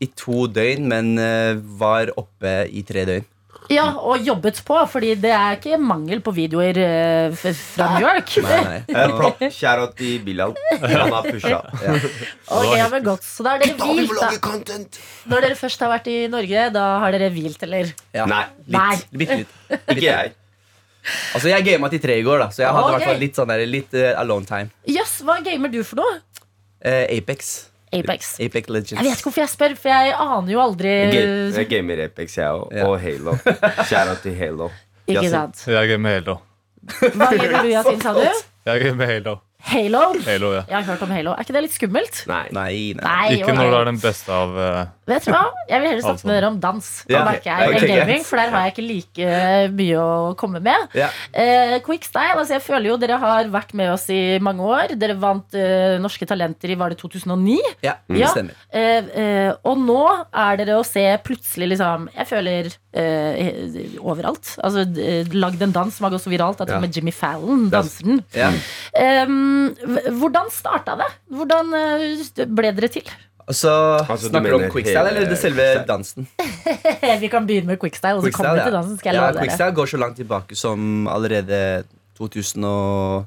[0.00, 3.28] i to døgn, men uh, var oppe i tre døgn.
[3.70, 8.32] Ja, og jobbet på, fordi det er ikke mangel på videoer uh, fra New York.
[8.48, 8.80] Nei, nei.
[9.00, 10.56] Eh, Plopp, Shout-out til Bilal.
[10.82, 11.60] Han har pusha.
[12.56, 13.22] Ok, ja, men godt.
[13.22, 14.80] Så da har dere hvilt, da.
[15.30, 17.92] Når dere først har vært i Norge, da har dere hvilt, eller?
[18.16, 18.26] Ja.
[18.30, 18.42] Nei,
[18.74, 18.90] Nei.
[18.96, 19.56] Litt, bitte litt.
[19.94, 20.34] ikke jeg.
[21.34, 22.98] Altså, jeg gama til tre i går, da, så jeg hadde okay.
[22.98, 24.70] Hvert fall litt sånn der, litt uh, alone time.
[24.90, 26.20] Yes, hva gamer du for noe?
[26.84, 27.52] Uh, Apex.
[27.92, 28.36] Apex.
[28.40, 28.94] Apex Legends.
[29.00, 32.38] Jeg vet ikke hvorfor jeg spør, for jeg aner jo aldri Jeg, Jeg gamer Apex,
[32.38, 32.70] jeg òg.
[32.76, 32.86] Ja.
[32.86, 33.34] Og Halo.
[33.88, 34.70] Shout-out til Halo.
[35.10, 35.64] Ikke sant?
[35.66, 36.38] Jeg gamer Halo.
[36.86, 38.24] Hva gamer du, Yasin, sa du?
[38.70, 39.38] Jeg gamer Halo.
[39.70, 40.00] Halo?
[40.24, 40.62] Halo, ja.
[40.68, 41.32] Jeg har hørt om Halo.
[41.32, 42.22] Er ikke det litt skummelt?
[42.28, 42.44] Nei.
[42.52, 43.04] Nei, nei.
[43.04, 45.42] Nei, Ikke når du er den beste av eh, Vet du hva?
[45.70, 46.90] Jeg vil heller snakke med dere om dans.
[47.10, 47.50] Ja, og okay.
[47.50, 49.30] jeg, ok, gaming, for der har jeg ikke like
[49.80, 50.88] mye å komme med.
[50.98, 51.10] Ja.
[51.34, 54.94] Uh, Quickstyle, altså jeg føler jo dere har vært med oss i mange år.
[55.00, 57.58] Dere vant uh, Norske Talenter i var det 2009.
[57.84, 58.16] Ja, Ja.
[58.20, 58.58] det stemmer.
[58.70, 64.54] Uh, eh, og nå er dere å se plutselig liksom Jeg føler eh, overalt.
[64.62, 66.80] Altså eh, lagd en dans som har gått så viralt at Ja.
[66.82, 68.22] med Jimmy Fallon danser den.
[68.34, 68.50] Ja.
[69.26, 69.74] Um,
[70.20, 71.08] hvordan starta det?
[71.30, 73.10] Hvordan eh, ble dere til?
[73.50, 73.72] Og så
[74.06, 75.86] Altså, snakker du om quickstyle, eller det selve quickstyle?
[75.90, 76.28] dansen?
[77.24, 78.98] Vi kan begynne med quickstyle, og så kommer vi til dansen.
[79.00, 79.42] skal jeg ja, love dere.
[79.48, 81.84] quickstyle går så langt tilbake som allerede
[82.20, 83.26] 2000 og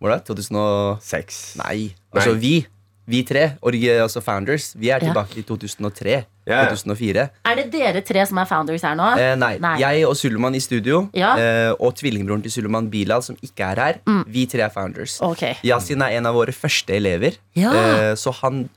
[0.00, 0.18] Hvor da?
[0.24, 1.56] 2006?
[1.60, 1.90] Nei.
[2.14, 2.66] Altså vi.
[3.10, 5.10] Vi tre, orgi- altså founders, vi er Ja.
[5.10, 6.24] tilbake til 2003.
[6.46, 6.68] Ja, ja.
[6.70, 7.28] 2004.
[7.44, 9.08] Er det dere tre som er founders her nå?
[9.18, 9.58] Eh, nei.
[9.58, 9.76] Nei.
[9.80, 11.34] Jeg og Suleman i studio, Ja.
[11.36, 13.94] eh, og tvillingbroren til Suleman Bilal, som ikke er her.
[14.26, 15.18] Vi tre er founders.
[15.20, 15.54] Okay.
[15.64, 17.72] Yasin er en av våre første elever, Ja.
[17.72, 18.68] eh, så han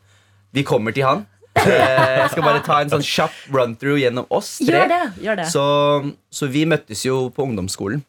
[0.53, 1.25] Vi kommer til han.
[1.63, 4.81] Eh, jeg skal bare ta en sånn kjapp run-through gjennom oss tre.
[4.83, 5.03] Gjør det.
[5.25, 5.65] gjør det Så,
[6.33, 8.01] så vi møttes jo på ungdomsskolen.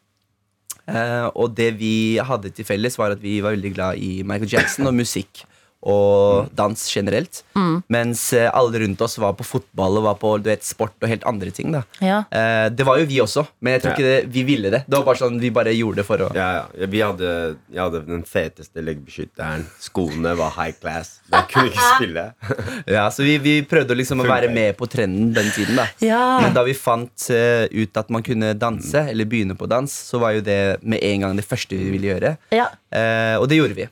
[0.85, 4.51] Eh, og det vi hadde til felles, var at vi var veldig glad i Michael
[4.57, 5.45] Jackson og musikk.
[5.85, 7.43] Og dans generelt.
[7.53, 7.75] Mm.
[7.93, 11.11] Mens eh, alle rundt oss var på fotball og var på du vet, sport og
[11.11, 11.75] helt andre ting.
[12.01, 12.23] Ja.
[12.33, 14.79] eh, Det var jo vi også, men jeg tror ikke det, vi ville det.
[14.87, 16.87] Det var bare sånn Vi bare gjorde det for å Ja, ja.
[16.89, 17.29] Vi hadde,
[17.69, 19.67] jeg hadde den feteste leggbeskytteren.
[19.81, 21.19] Skoene var high class.
[21.31, 22.25] Jeg kunne ikke spille.
[22.95, 25.75] Ja, Så vi, vi prøvde liksom å være med på trenden den tiden.
[25.77, 26.23] da Ja.
[26.41, 30.17] Men da vi fant uh, ut at man kunne danse, eller begynne på dans, så
[30.21, 32.35] var jo det med en gang det første vi ville gjøre.
[32.55, 32.67] Ja.
[32.89, 33.87] Eh, og det gjorde vi.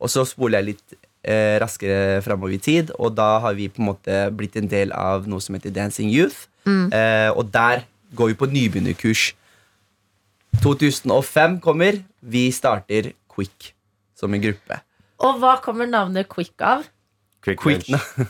[0.00, 0.98] Og så spoler jeg litt
[1.60, 5.26] raskere framover i tid, og da har vi på en måte blitt en del av
[5.28, 6.46] noe som heter Dancing Youth.
[6.66, 7.84] Eh, og der
[8.16, 9.34] går vi på nybegynnerkurs.
[10.62, 12.00] 2005 kommer.
[12.20, 13.72] Vi starter Quick
[14.18, 14.80] som en gruppe.
[15.20, 16.84] Og hva kommer navnet Quick av?
[17.40, 17.88] Quick Quick-.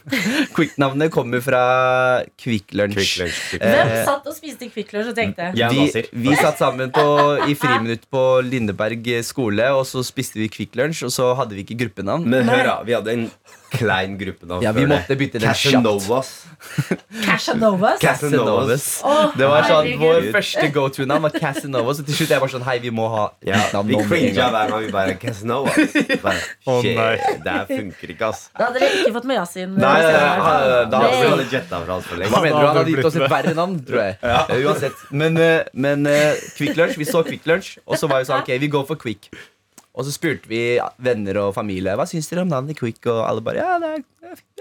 [0.57, 1.63] Quick-navnet kommer fra
[2.39, 2.95] Quick Lunch.
[2.95, 3.39] Quick lunch.
[3.51, 6.93] Quick Eh, Hvem satt og spiste Quick Lunch og tenkte Ja, vi, vi satt sammen
[6.95, 7.05] på,
[7.51, 11.67] i friminutt på Lindeberg skole, og så spiste vi Quick Lunch, og så hadde vi
[11.67, 12.29] ikke gruppenavn.
[12.31, 12.77] Men hør, da.
[12.87, 13.27] Vi hadde en
[13.71, 14.61] klein gruppe nå.
[14.65, 15.63] Ja, vi måtte bytte den kjapt.
[15.63, 16.31] Casanovas.
[17.25, 18.01] Casanovas.
[18.03, 18.87] Casanovas.
[19.07, 20.03] Oh, Det var sånn, herregud.
[20.03, 22.03] Vår første go-to-navn var Casanovas.
[22.03, 24.73] Og til slutt jeg var sånn Hei, vi må ha Ja, navn vi cringa hver
[24.75, 25.79] gang vi bare Casanovas.
[26.25, 27.15] Bare, oh, nei.
[27.45, 28.43] det her funker ikke, ass.
[28.57, 29.77] Da hadde dere ikke fått med Yasin.
[29.77, 32.67] Nei, nei, nei, nei, Da hadde vi alle jetta fra oss for Hva mener du?
[32.67, 34.19] Han hadde gitt oss et verre navn, tror jeg.
[34.35, 34.43] Ja.
[34.61, 35.07] Uansett.
[35.23, 38.45] Men, eh, men eh, Quick Lunch, vi så Quick Lunch, og så var vi sånn
[38.45, 39.31] Ok, vi går for Quick.
[39.95, 43.01] Og så spurte vi venner og familie Hva syns dere om navnet Quick.
[43.11, 44.03] Og alle bare Ja, det er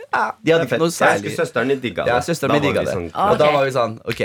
[0.10, 0.24] ja.
[0.42, 2.14] De hadde ikke noe Jeg særlig husker søsteren din digga det.
[2.16, 2.94] Ja, søsteren min digga det.
[2.96, 3.32] sånn- okay.
[3.36, 4.22] Og da var vi sånn Ok,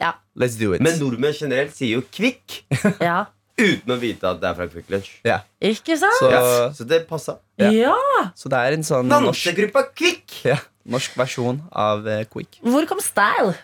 [0.00, 0.12] Ja.
[0.36, 0.80] let's do it.
[0.82, 2.62] Men nordmenn generelt sier jo kvikk
[3.00, 3.26] ja.
[3.58, 5.12] uten å vite at det er fra Quick Lunch.
[5.24, 5.40] ja.
[5.62, 6.18] Ikke sant?
[6.18, 6.42] så, Ja,
[6.74, 7.38] så det passa.
[7.58, 7.70] Ja.
[7.70, 7.94] Ja.
[8.34, 10.42] så det er en sånn norsk, Dansegruppa Kvikk!
[10.44, 12.58] ja, norsk versjon av uh, Quick.
[12.62, 13.54] Hvor kom style?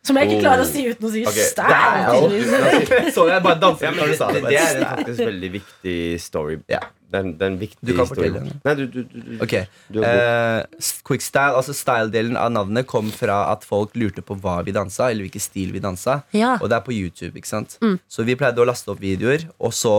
[0.00, 1.48] Som jeg ikke klarer å si uten å si okay.
[1.50, 2.14] style.
[2.14, 3.10] tydeligvis.
[3.16, 6.56] så jeg bare danset Ja, det, det, det er en faktisk veldig viktig story.
[6.72, 6.80] Ja.
[7.10, 8.60] Den, den en, det er en viktig Du kan fortelle den.
[8.64, 9.30] Nei, du, du, du, du.
[9.44, 9.56] Ok,
[9.90, 10.20] Du er
[10.62, 14.72] eh, Quick style, altså style-delen av navnet kom fra at folk lurte på hva vi
[14.76, 16.20] dansa, eller hvilken stil vi dansa.
[16.32, 16.56] Ja.
[16.60, 17.76] Og det er på YouTube, ikke sant?
[18.08, 19.94] Så vi pleide å laste opp videoer, og så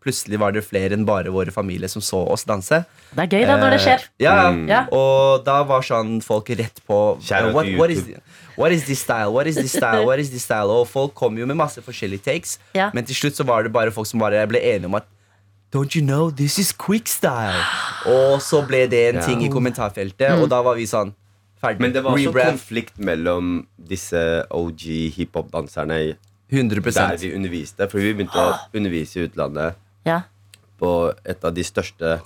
[0.00, 2.84] plutselig var det flere enn bare våre familie som så oss danse.
[3.12, 4.04] Det er gøy da når det skjer.
[4.06, 4.68] Eh, ja, Mm.
[4.68, 4.86] Ja.
[4.96, 8.04] Og da var sånn folk rett på eh, what, what, is,
[8.56, 9.30] what is this style?
[9.32, 10.04] What is this style?
[10.06, 10.70] What is this style?
[10.72, 12.90] Og folk kom jo med masse forskjellige takes, Ja.
[12.94, 15.04] men til slutt så var det bare folk som bare ble enige om at
[15.72, 17.60] Don't you know this is quick style?
[18.06, 19.26] Og så ble det en Ja.
[19.26, 21.12] ting i kommentarfeltet, og da var vi sånn
[21.62, 21.78] ferdig.
[21.80, 26.16] Men det var også Rebrand konflikt mellom disse OG hiphop-danserne
[26.50, 27.86] 100 der vi underviste.
[27.88, 30.22] For vi begynte å undervise i utlandet Ja.
[30.80, 32.20] på et av de største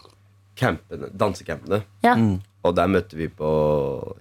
[0.55, 1.83] campene, dansecampene.
[2.07, 2.15] Ja.
[2.65, 3.49] Og der møtte vi på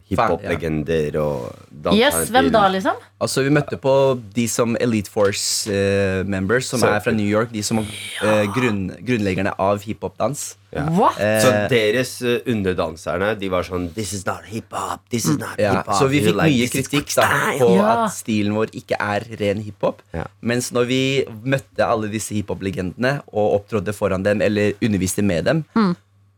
[0.09, 2.95] hiphop-legender og Yes, hvem da, liksom?
[3.23, 3.93] Altså Vi møtte på
[4.35, 7.51] de som Elite Force-members, members, som Så- er fra New York.
[7.53, 7.85] De som er
[8.23, 10.55] uh, grunn, grunnleggerne av hiphop-dans.
[10.73, 10.85] Ja.
[10.89, 11.19] What?
[11.21, 15.03] Eh, Så deres uh, underdanserne De var sånn This is not hiphop.
[15.11, 15.93] This is not Ja, hiphop.
[15.99, 17.27] så vi fikk like, mye kritikk da,
[17.59, 17.89] på Ja.
[18.05, 20.01] at stilen vår ikke er ren hiphop.
[20.13, 20.23] Ja.
[20.41, 21.01] Mens når vi
[21.45, 25.63] møtte alle disse hiphop-legendene og opptrådte foran dem eller underviste med dem,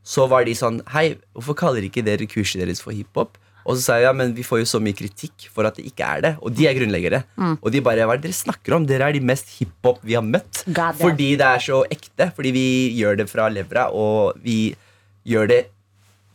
[0.06, 3.39] så var de sånn Hei, hvorfor kaller ikke dere kurset deres for hiphop?
[3.65, 5.88] Og så sa jeg ja, men vi får jo så mye kritikk for at det
[5.89, 6.32] ikke er det.
[6.46, 7.24] Og de er grunnleggere.
[7.58, 8.86] Og de bare hva er det dere snakker om?
[8.86, 10.62] Dere er de mest hiphop vi har møtt.
[10.68, 11.00] God.
[11.00, 12.28] Fordi det er så ekte.
[12.38, 12.68] Fordi vi
[13.00, 14.76] gjør det fra levra, og vi
[15.26, 15.60] gjør det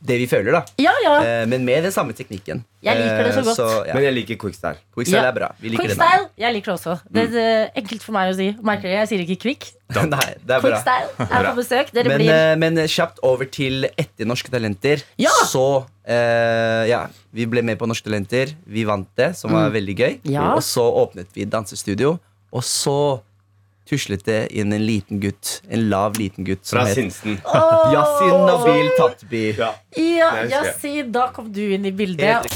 [0.00, 0.60] det vi føler, da.
[0.80, 1.14] Ja, ja.
[1.20, 2.62] Eh, men med den samme teknikken.
[2.80, 3.58] Jeg liker det så godt.
[3.58, 3.88] godt.
[3.90, 3.94] ja.
[3.94, 4.78] Men jeg liker quickstyle.
[4.96, 5.28] Quickstyle Ja.
[5.28, 5.48] er bra.
[5.60, 6.94] Vi liker Quick det Jeg liker det også.
[7.12, 8.48] Det er eh, enkelt for meg å si.
[8.64, 9.02] Merker dere?
[9.02, 9.68] Jeg sier ikke quick.
[10.14, 11.28] Nei, det er Quick bra.
[11.28, 11.92] er på besøk.
[11.92, 15.04] Dere Men, blir eh, men kjapt over til etter Norske Talenter.
[15.20, 15.34] Ja!
[15.52, 15.66] Så
[16.08, 17.04] eh, ja,
[17.36, 18.56] vi ble med på Norske Talenter.
[18.64, 20.20] Vi vant det, som var veldig gøy.
[20.24, 20.32] Mm.
[20.32, 20.54] Ja.
[20.56, 22.16] Og så åpnet vi dansestudio.
[22.50, 23.20] Og så
[23.90, 25.60] tuslet det inn en liten gutt.
[25.68, 27.40] En lav, liten gutt som Fra het Sinsen.
[27.94, 29.44] Yasin Nabil Tatbi.
[29.58, 29.72] Ja.
[29.98, 32.46] Ja, Yasin, da kom du inn i bildet.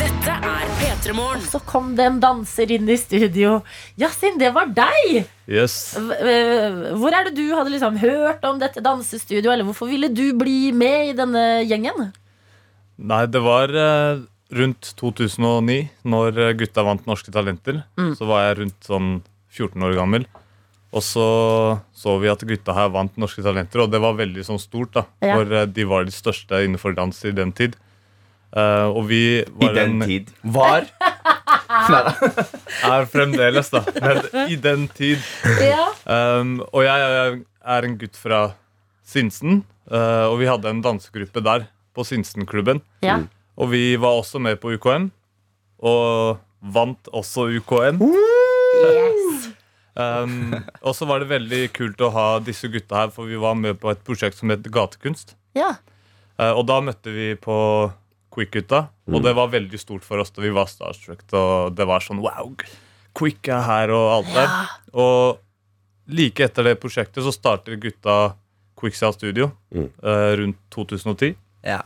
[0.00, 1.42] Dette er P3 Morgen.
[1.50, 3.58] Så kom det en danser inn i studio.
[4.00, 5.24] Yasin, det var deg!
[5.50, 5.96] Yes.
[5.98, 10.70] Hvor er det du hadde liksom hørt om dette dansestudioet, eller hvorfor ville du bli
[10.70, 12.12] med i denne gjengen?
[13.00, 14.20] Nei, det var eh,
[14.54, 17.82] rundt 2009, når gutta vant Norske Talenter.
[18.00, 18.14] Mm.
[18.18, 19.10] Så var jeg rundt sånn
[19.50, 20.26] 14 år gammel.
[20.90, 21.26] Og så
[21.94, 24.92] så vi at gutta her vant Norske Talenter, og det var veldig sånn stort.
[24.96, 25.36] da Ja.
[25.36, 27.76] For eh, de var de største innenfor dans i den tid.
[28.50, 30.30] Uh, og vi var I den en, tid.
[30.42, 30.88] Var
[32.90, 33.84] er fremdeles, da.
[34.02, 35.22] Men i den tid.
[35.62, 35.84] Ja.
[36.02, 37.36] Um, og jeg, jeg
[37.76, 38.40] er en gutt fra
[39.06, 42.82] Sinsen, uh, og vi hadde en dansegruppe der på Sinsenklubben.
[43.06, 43.20] ja.
[43.60, 45.10] Og vi var også med på UKM,
[45.84, 46.38] og
[46.74, 48.00] vant også UKM.
[48.80, 49.48] Yes.
[50.00, 50.54] Um,
[50.86, 53.76] og så var det veldig kult å ha disse gutta her, for vi var med
[53.82, 55.34] på et prosjekt som het Gatekunst.
[55.58, 55.74] Ja.
[56.40, 57.56] Uh, og da møtte vi på
[58.32, 61.24] Quick-gutta, og det var veldig stort for oss da vi var starstruck.
[61.34, 62.52] Og det var sånn wow,
[63.18, 64.52] Quick er her, og alt der.
[64.94, 65.40] Og
[66.14, 68.36] like etter det prosjektet så startet gutta
[68.80, 69.90] Quicksale Studio Mm.
[70.02, 71.34] uh, rundt 2010.
[71.66, 71.82] Ja.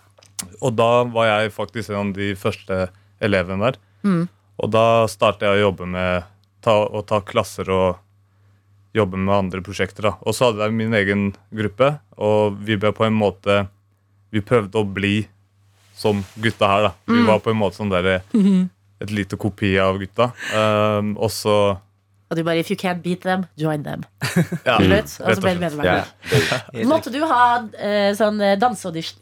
[0.63, 2.89] Og da var jeg faktisk en av de første
[3.25, 3.79] elevene der.
[4.05, 4.25] Mm.
[4.63, 6.25] Og da startet jeg å jobbe med
[6.65, 7.99] ta, å ta klasser og
[8.95, 10.03] jobbe med andre prosjekter.
[10.07, 10.13] da.
[10.23, 13.65] Og så hadde jeg min egen gruppe, og vi ble på en måte
[14.35, 15.29] Vi prøvde å bli
[15.95, 16.83] som gutta her.
[16.89, 16.93] da.
[17.07, 17.27] Vi Mm.
[17.27, 18.23] var på en måte sånn der,
[19.01, 20.33] et lite kopi av gutta.
[20.55, 21.79] Um, og så
[22.31, 24.03] Og du bare If you can't beat them, join them.
[24.67, 24.91] ja, mm.
[24.93, 25.85] Og så ble du medlem.
[25.85, 26.87] Yeah.
[26.87, 29.21] Måtte du ha uh, sånn eh, danseaudition?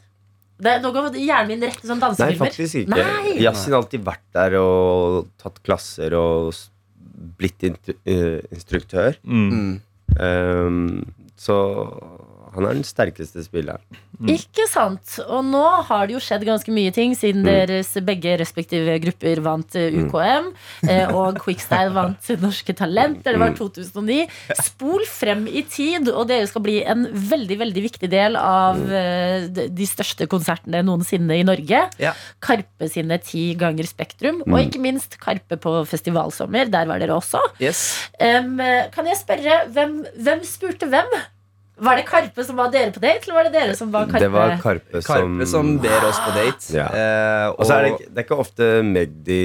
[0.62, 2.98] Det, nå går hjernen min rett til sånn Nei, faktisk ikke.
[2.98, 3.38] Nei.
[3.42, 6.52] Yasin har alltid vært der og tatt klasser og
[7.38, 9.16] blitt eh, instruktør.
[9.26, 9.80] Mm.
[10.22, 10.86] Ehm,
[11.38, 11.56] så
[12.54, 13.80] han er den sterkeste spilleren.
[14.28, 15.16] Ikke sant?
[15.26, 19.74] Og nå har det jo skjedd ganske mye ting siden deres begge respektive grupper vant
[19.80, 20.50] eh, UKM,
[20.82, 21.14] Mm.
[21.14, 24.26] og Quickstyle vant Norske Talent, det var 2009.
[24.58, 29.48] Spol frem i tid, og dere skal bli en veldig, veldig viktig del av eh,
[29.48, 31.82] de- de største konsertene noensinne i Norge.
[32.02, 32.12] Ja.
[32.42, 36.70] Karpe sine ti ganger Spektrum, og ikke minst Karpe på festivalsommer.
[36.70, 37.40] Der var dere også.
[37.62, 37.82] Yes.
[38.20, 38.58] Um,
[38.92, 41.10] kan jeg spørre, hvem, hvem spurte hvem?
[41.82, 44.22] Var det Karpe som var dere på date, eller var det dere som var Karpe?
[44.22, 46.68] Det var Karpe som, Karpe som ber oss på date.
[46.76, 46.88] Ja.
[46.94, 49.40] Eh, Og så er det, det er ikke ofte Magdi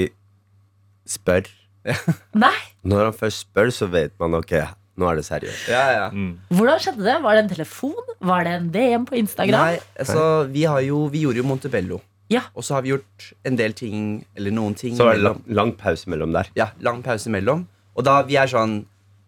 [1.08, 1.47] spør.
[2.43, 4.54] Nei, Når han først spør, så vet man ok,
[5.00, 5.69] nå er det seriøst.
[5.71, 6.06] ja, ja.
[6.52, 7.15] Hvordan skjedde det?
[7.23, 8.13] Var det en telefon?
[8.32, 9.56] Var det en DM på Instagram?
[9.71, 12.02] Nei, altså, vi, har jo, vi gjorde jo Montebello.
[12.34, 12.41] Ja.
[12.60, 15.38] Og så har vi gjort en del ting, eller noen ting Så var det lang,
[15.47, 16.50] lang pause mellom der.
[16.60, 17.65] Ja, lang pause mellom.
[17.95, 18.82] Og da vi er sånn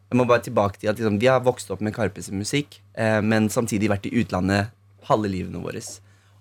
[0.10, 3.19] Jeg må bare tilbake til at liksom, vi har vokst opp med Karpes musikk, eh,
[3.22, 4.74] men samtidig vært i utlandet
[5.10, 5.82] halve livene våre.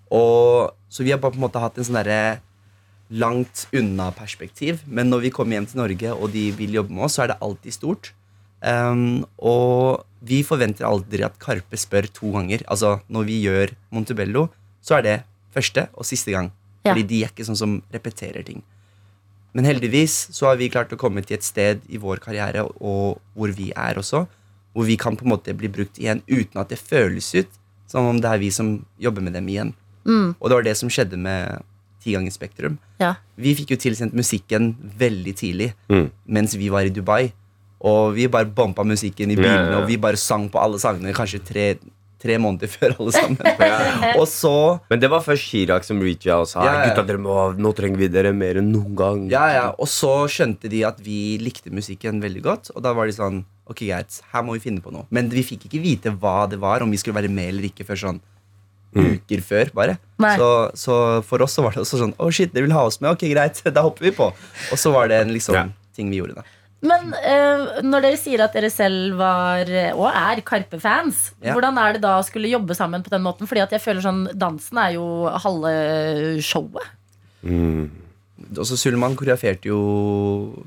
[0.09, 2.39] Og, så vi har bare på en måte hatt en sånn derre
[3.09, 4.83] langt unna-perspektiv.
[4.85, 7.33] Men når vi kommer hjem til Norge, og de vil jobbe med oss, så er
[7.33, 8.11] det alltid stort.
[8.59, 12.65] Um, og vi forventer aldri at Karpe spør to ganger.
[12.67, 14.49] Altså Når vi gjør Montebello,
[14.81, 15.17] så er det
[15.55, 16.51] første og siste gang.
[16.83, 16.91] Ja.
[16.91, 18.61] Fordi de er ikke sånn som repeterer ting.
[19.53, 23.17] Men heldigvis så har vi klart å komme til et sted i vår karriere og
[23.33, 24.27] hvor vi er også,
[24.75, 27.49] hvor vi kan på en måte bli brukt igjen uten at det føles ut
[27.89, 29.73] som om det er vi som jobber med dem igjen.
[30.09, 31.63] Og det var det som skjedde med
[31.99, 32.77] Ti ganger Spektrum.
[33.01, 33.15] Ja.
[33.35, 36.11] Vi fikk jo tilsendt musikken veldig tidlig Mm.
[36.27, 37.31] mens vi var i Dubai.
[37.81, 39.77] Og vi bare bompa musikken i Ja, bilene, ja, ja.
[39.81, 41.77] og vi bare sang på alle sangene kanskje tre,
[42.19, 43.37] tre måneder før alle sammen.
[44.21, 44.53] og så
[44.91, 46.87] Men det var først Chirag som reacha og sa Ja, ja.
[46.89, 49.21] Gutta, dere må, nå trenger vi dere mer enn noen gang.
[49.31, 52.71] Ja, ja, Og så skjønte de at vi likte musikken veldig godt.
[52.75, 55.05] Og da var de sånn Ok, greit, her må vi finne på noe.
[55.13, 57.85] Men vi fikk ikke vite hva det var, om vi skulle være med eller ikke,
[57.85, 58.21] før sånn
[58.89, 59.69] uker før.
[59.77, 62.87] bare så, så for oss så var det også sånn Å, shit, dere vil ha
[62.89, 63.11] oss med?
[63.13, 64.31] Ok, greit, da hopper vi på.
[64.73, 65.67] Og så var det en liksom Ja.
[65.95, 66.43] ting vi gjorde, da.
[66.81, 71.51] Men uh, når dere sier at dere selv var eh, og er Karpe-fans, Ja.
[71.57, 73.49] hvordan er det da å skulle jobbe sammen på den måten?
[73.49, 75.07] Fordi at jeg føler sånn Dansen er jo
[75.43, 75.73] halve
[76.45, 76.87] showet.
[77.43, 77.89] Mm.
[78.55, 79.79] Også Sulman koreograferte jo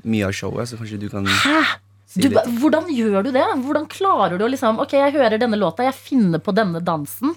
[0.05, 1.63] mye av showet, så kanskje du kan Hæ?
[2.05, 2.45] si Du, litt.
[2.61, 3.47] hvordan gjør du det?
[3.65, 7.33] Hvordan klarer du å liksom Ok, jeg hører denne låta, jeg finner på denne dansen,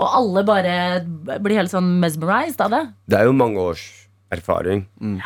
[0.00, 0.76] og alle bare
[1.40, 2.82] blir helt sånn mesmerized av det?
[3.08, 3.86] Det er jo mange års
[4.32, 4.84] erfaring.
[5.00, 5.18] Mm.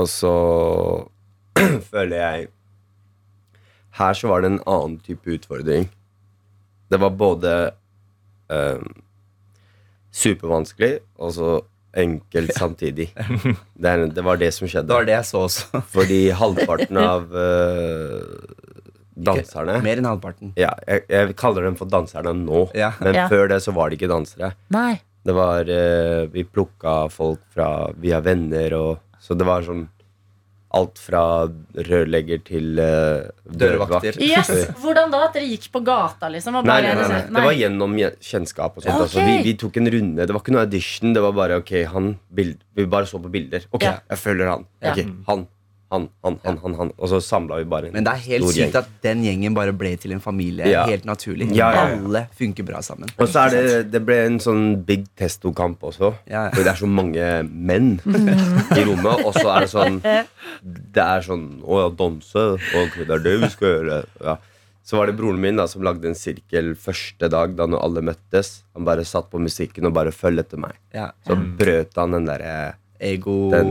[0.00, 0.32] Og så
[1.92, 2.48] føler jeg
[4.00, 5.88] Her så var det en annen type utfordring.
[6.90, 7.54] Det var både
[8.50, 8.82] eh,
[10.14, 11.50] supervanskelig og så
[12.00, 13.08] enkelt samtidig.
[13.16, 14.86] Det, er, det var det som skjedde.
[14.90, 15.80] Det var det jeg så også.
[15.96, 18.56] Fordi halvparten av eh,
[19.20, 20.52] danserne Mer enn halvparten.
[20.58, 22.92] ja, jeg, jeg kaller dem for danserne nå, Ja.
[23.02, 23.26] men Ja.
[23.30, 24.52] før det så var de ikke dansere.
[24.72, 25.00] Nei.
[25.26, 29.82] Det var eh, Vi plukka folk fra via venner og Så det var sånn
[30.76, 31.22] alt fra
[31.88, 34.18] rørlegger til uh, Dørvakter.
[34.22, 35.24] Yes, Hvordan da?
[35.26, 36.60] At dere gikk på gata, liksom?
[36.60, 37.38] Og Nei, bare, nei, nei, nei.
[37.40, 38.94] Det var gjennom kjennskap og sånt.
[38.94, 39.06] okay.
[39.08, 40.26] Altså, vi, vi tok en runde.
[40.26, 41.14] Det var ikke noe audition.
[41.16, 43.66] Det var bare ok, han bild, Vi bare så på bilder.
[43.74, 43.96] Ok, Ja.
[44.12, 44.68] jeg følger han.
[44.82, 44.92] Ja.
[44.94, 45.46] Ok, han,
[45.90, 46.90] han, han, han, han, han.
[46.98, 48.68] Og så samla vi bare en Men det er helt stor gjeng.
[48.70, 50.68] sykt at den gjengen bare ble til en familie.
[50.70, 50.84] Ja.
[50.86, 51.48] Helt naturlig.
[51.56, 51.96] Ja, ja, ja.
[51.98, 53.10] Alle funker bra sammen.
[53.18, 56.12] Og så er det, det ble en sånn big testo-kamp også.
[56.30, 56.52] Ja, ja.
[56.54, 59.24] For det er så mange menn i rommet.
[59.26, 62.46] Og så er det sånn Det er sånn Å ja, danse.
[63.00, 63.98] Det er det vi skal gjøre.
[64.22, 64.36] Ja.
[64.86, 68.02] Så var det broren min da som lagde en sirkel første dag da når alle
[68.10, 68.60] møttes.
[68.74, 70.78] Han bare satt på musikken og bare følg etter meg.
[70.94, 71.10] Ja.
[71.26, 72.54] Så brøt han den derre
[73.00, 73.70] Ego den,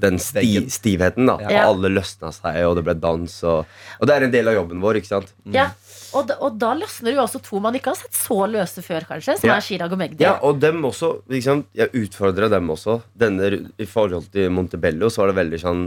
[0.00, 1.36] den sti, stivheten, da.
[1.44, 1.66] Ja.
[1.68, 3.34] Og alle løsna seg, og det ble dans.
[3.44, 3.66] Og,
[4.00, 4.98] og det er en del av jobben vår.
[5.02, 5.34] ikke sant?
[5.52, 5.68] Ja.
[6.14, 9.04] Og, da- og da løsner jo også to man ikke har sett så løse før,
[9.08, 9.36] kanskje.
[9.40, 9.56] Som Ja.
[9.56, 10.22] er Chirag og Magdi.
[10.22, 11.22] Ja, og dem også.
[11.28, 11.64] Liksom.
[11.74, 13.00] Jeg utfordra dem også.
[13.18, 15.84] Denne, I forhold til Montebello så var det veldig sånn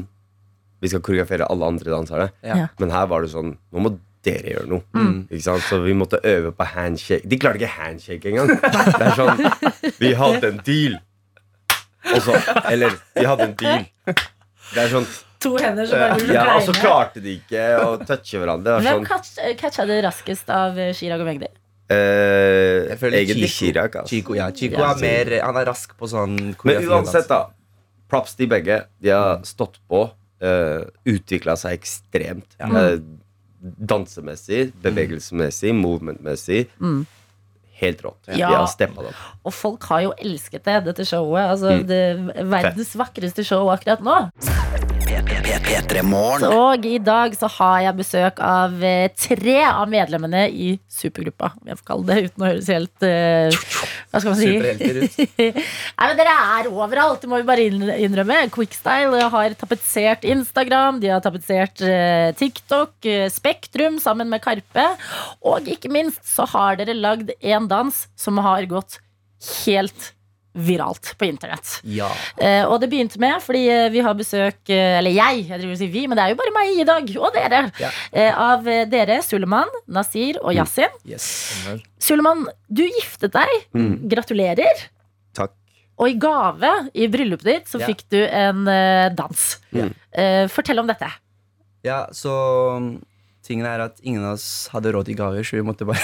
[0.80, 2.30] Vi skal koreografere alle andre dansere.
[2.44, 2.56] Ja.
[2.58, 2.68] Ja.
[2.80, 4.84] Men her var det sånn Nå må dere gjøre noe.
[4.94, 5.28] Mm.
[5.32, 5.64] Ikke sant?
[5.64, 7.24] Så vi måtte øve på handshake.
[7.26, 8.52] De klarte ikke handshake engang.
[8.60, 10.98] Det er sånn Vi hadde en deal.
[12.16, 12.36] Og så
[12.72, 13.88] Eller, de hadde en deal.
[14.08, 15.08] Det er sånn
[15.46, 18.80] To hender som bare ruller Ja, og så klarte de ikke å touche hverandre.
[18.82, 21.50] Hvem sånn, catch, catcha det raskest av eh, Chirag og Magdi?
[21.94, 23.96] eh, egentlig Chirag.
[23.96, 24.10] Altså.
[24.10, 24.92] Chico, ja, Chico Ja.
[24.92, 27.48] er mer Han er rask på sånn Men uansett, da.
[28.10, 28.86] Props til begge.
[29.02, 30.10] De har stått på.
[30.42, 32.56] Uh, Utvikla seg ekstremt.
[32.62, 33.00] Eh,
[33.62, 36.68] dansemessig, bevegelsesmessig, movementmessig.
[37.78, 38.30] Helt rått.
[38.34, 38.50] Ja.
[38.56, 39.12] Har steppa det.
[39.46, 41.44] Og folk har jo elsket det, dette showet.
[41.52, 41.88] Altså, Mm.
[41.88, 44.18] det Verdens vakreste show akkurat nå.
[45.28, 46.46] P3 Morgen.
[46.56, 51.72] Og i dag så har jeg besøk av eh, tre av medlemmene i supergruppa, om
[51.72, 53.58] jeg får kalle det, uten å høres helt uh,
[54.12, 54.54] Hva skal man si?
[55.98, 58.40] Nei, men Dere er overalt, det må vi bare innrømme.
[58.56, 64.88] Quickstyle har tapetsert Instagram, de har tapetsert uh, TikTok, uh, Spektrum sammen med Karpe.
[65.44, 69.02] Og ikke minst så har dere lagd en dans som har gått
[69.66, 70.14] helt
[70.58, 71.76] viralt på internett.
[71.86, 72.08] Ja.
[72.42, 75.76] Eh, og det begynte med fordi eh, vi har besøk eh, Eller jeg, jeg driver
[75.76, 77.12] og sier vi, men det er jo bare meg i dag.
[77.22, 77.60] Og dere.
[77.82, 77.92] Ja.
[78.12, 80.94] Eh, av eh, dere, Suleman, Nasir og Yasin.
[81.08, 81.28] Yes.
[82.02, 83.54] Suleman, du giftet deg.
[83.78, 83.92] Mm.
[84.12, 84.84] Gratulerer.
[85.38, 85.54] Takk.
[85.98, 87.88] Og i gave i bryllupet ditt så Ja.
[87.90, 88.66] fikk du en
[89.18, 89.46] dans.
[89.74, 89.94] Mm.
[90.14, 91.10] Eh, fortell om dette.
[91.86, 92.34] Ja, så
[93.48, 96.04] Tingen er at ingen av oss hadde råd til gaver, så vi måtte bare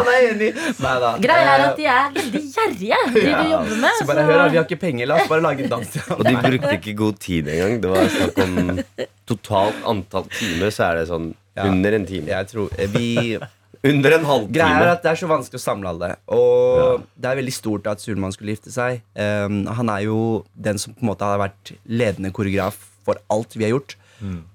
[0.00, 0.50] Han er enig!
[1.20, 3.98] Greia er Eh, at de er veldig gjerrige, de du jobber med.
[3.98, 6.34] Så bare hør, vi har ikke penger, la oss bare lage en dans Og de
[6.46, 7.78] brukte ikke god tid engang.
[7.82, 8.82] Det var snakk om
[9.28, 12.30] totalt antall timer, så er det sånn under en time.
[12.32, 13.38] Jeg tror eh, vi
[13.86, 16.10] Under en Greia er at det er så vanskelig å samle alle.
[16.36, 19.00] Og det er veldig stort at Sulman skulle gifte seg.
[19.16, 20.18] Um, han er jo
[20.52, 23.96] den som på en måte har vært ledende koreograf for alt vi har gjort.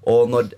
[0.05, 0.51] Og når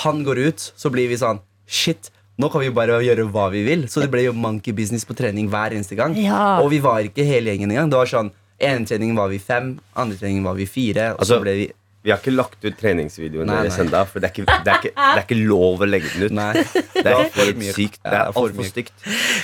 [0.00, 3.62] han går ut, så blir vi sånn Shit, nå kan vi bare gjøre hva vi
[3.64, 3.86] vil.
[3.88, 6.12] Så det ble jo monkey business på trening hver eneste gang.
[6.18, 6.58] Ja.
[6.60, 7.88] Og vi var ikke hele gjengen engang.
[7.92, 8.28] Det var sånn
[8.64, 11.12] ene treningen var vi fem, andre treningen var vi fire.
[11.14, 11.64] Og så Altså, ble vi
[12.04, 14.80] Vi har ikke lagt ut treningsvideoen Nei, deres ennå, for det er, ikke, det, er
[14.82, 16.34] ikke, det er ikke lov å legge den ut.
[16.36, 16.50] Nei.
[16.98, 17.72] Det er for mye.
[17.72, 18.00] sykt.
[18.04, 18.68] Det er for altfor mye.
[18.74, 18.92] stygt.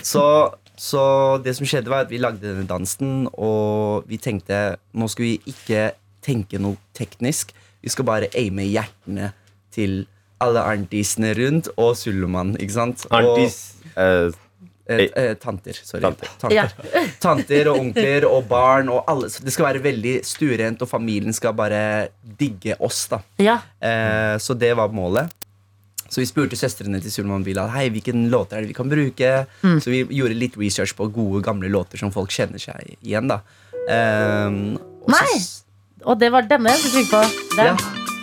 [0.04, 0.24] Så,
[0.76, 1.04] så
[1.44, 5.32] det som skjedde var at vi lagde denne dansen, og vi tenkte nå skal vi
[5.48, 5.86] ikke
[6.20, 7.54] tenke noe teknisk.
[7.82, 9.32] Vi skal bare aime hjertene
[9.72, 10.06] til
[10.40, 12.54] alle arntisene rundt og Sullemann.
[12.60, 13.06] ikke sant?
[13.10, 13.74] Arntis...
[13.96, 14.30] eh,
[14.90, 15.76] Og, eh, eh, tanter.
[15.76, 16.00] Sorry.
[16.02, 16.30] Tanter.
[16.40, 16.56] Tanter.
[16.56, 17.02] Ja.
[17.22, 19.28] tanter og onkler og barn og alle.
[19.30, 22.08] Så det skal være veldig stuerent, og familien skal bare
[22.40, 23.04] digge oss.
[23.12, 23.60] da Ja.
[23.80, 25.30] Eh, så det var målet.
[26.10, 29.28] Så vi spurte søstrene til Sulman Bilal Hei, hvilken låter er det vi kan bruke.
[29.62, 33.28] Så vi gjorde litt research på gode, gamle låter som folk kjenner seg igjen.
[33.30, 33.40] da
[33.88, 34.74] Ehm,
[35.06, 35.38] og så- Nei.
[36.04, 37.20] Og det var denne du fikk på.
[37.56, 37.66] Den.
[37.66, 37.74] Ja.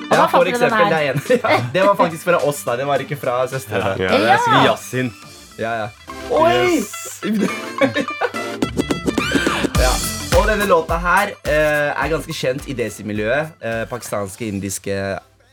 [0.08, 0.88] Ja, for eksempel.
[0.88, 1.04] Det, er
[1.44, 2.78] ja, det var faktisk fra oss, da.
[2.80, 3.90] Det var ikke fra søstera.
[4.00, 5.10] ja, det er sikkert Yasin.
[5.60, 5.88] Ja, ja.
[6.32, 6.80] Oi!
[9.84, 9.92] ja.
[10.38, 13.46] Og denne låta her eh, er ganske kjent i desi-miljøet.
[13.60, 14.96] Eh, pakistanske, indiske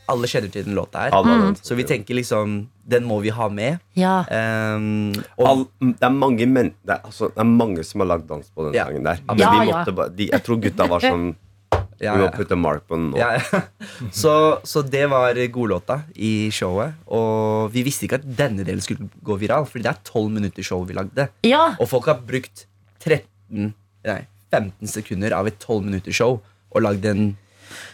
[0.07, 1.11] Alle kjenner til den låta her.
[1.25, 1.55] Mm.
[1.65, 3.79] Så vi tenker liksom Den må vi ha med.
[3.97, 4.19] Ja.
[4.77, 5.09] Um,
[5.41, 8.27] og All, det, er mange men, det, er, altså, det er mange som har lagd
[8.29, 8.85] dans på den Ja.
[8.85, 9.17] sangen der.
[9.25, 9.73] Men Ja, vi ja.
[9.79, 11.33] måtte bare, de, jeg tror gutta var sånn
[12.03, 12.29] ja, ja.
[12.33, 13.19] putte mark på den nå.
[13.19, 13.61] Ja, ja.
[14.21, 14.33] Så,
[14.67, 16.97] så det var godlåta i showet.
[17.07, 20.63] Og vi visste ikke at denne delen skulle gå viral, Fordi det er 12 minutter
[20.65, 21.29] show vi lagde.
[21.47, 21.75] ja.
[21.79, 22.65] Og folk har brukt
[23.03, 23.73] 13,
[24.05, 24.21] nei,
[24.51, 26.39] 15 sekunder av et 12 minutter show
[26.75, 27.35] og lagd en,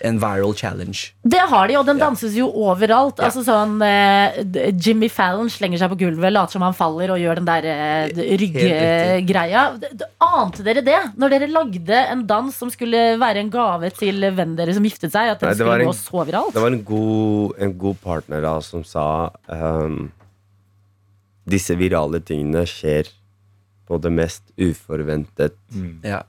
[0.07, 1.11] en viral challenge.
[1.23, 3.19] Det har de, og den danses jo overalt.
[3.19, 3.29] Ja.
[3.29, 4.41] Altså sånn eh,
[4.77, 8.11] Jimmy Fallon slenger seg på gulvet, later som han faller og gjør den der eh,
[9.81, 14.21] d- Ante dere det når dere lagde en dans som skulle være en gave til
[14.31, 15.31] vennen deres som giftet seg?
[15.33, 16.53] At den Nei, det skulle en- gå så viralt?
[16.55, 19.05] Det var en god, en god partner da som sa
[19.47, 20.11] um,
[21.51, 23.09] Disse virale tingene skjer
[23.89, 25.55] på det mest uforventet
[26.05, 26.21] Ja.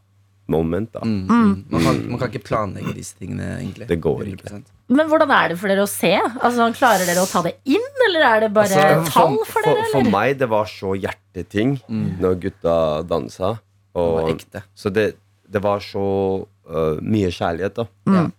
[0.53, 0.93] Moment.
[0.95, 1.51] da Mm, mm.
[1.73, 3.89] Man, kan, man kan ikke planlegge disse tingene, egentlig.
[3.91, 4.53] Det går ikke.
[4.53, 4.71] 100%.
[4.93, 6.13] Men hvordan er det for dere å se?
[6.21, 9.69] Altså, Klarer dere å ta det inn, eller er det bare Altså, tall for for,
[9.71, 9.87] dere?
[9.93, 10.13] for Eller?
[10.13, 11.79] meg det var så hjerteting
[12.21, 12.77] når gutta
[13.09, 13.55] dansa.
[13.93, 14.63] Det var ekte.
[14.77, 15.07] så det,
[15.53, 16.03] det var så
[16.45, 17.87] uh, mye kjærlighet, da.
[18.09, 18.31] Mm.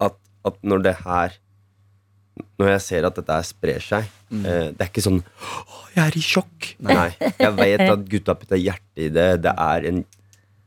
[0.00, 0.16] At,
[0.48, 1.38] at når det her
[2.58, 6.02] Når jeg ser at dette her sprer seg eh, Det er ikke sånn Å, jeg
[6.06, 6.68] er i sjokk.
[6.88, 7.10] Nei.
[7.20, 9.26] Jeg vet at gutta putter hjerte i det.
[9.44, 9.98] Det er en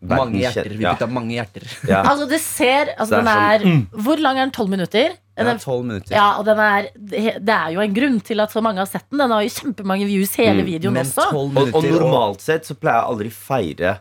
[0.01, 0.69] Mange hjerter.
[0.77, 1.63] Vi Ja, mange hjerter.
[1.89, 2.01] ja.
[2.11, 4.51] Altså, det ser altså, Det den er er, Hvor lang er den?
[4.51, 5.15] Tolv minutter?
[5.35, 6.15] Den er 12 minutter.
[6.15, 9.03] Ja, og den er, det er jo en grunn til at så mange har sett
[9.11, 9.19] den.
[9.19, 10.65] Den har jo kjempemange views, hele Mm.
[10.69, 11.25] videoen Men også.
[11.31, 13.91] 12 Og, minutter og normalt sett så pleier jeg aldri feire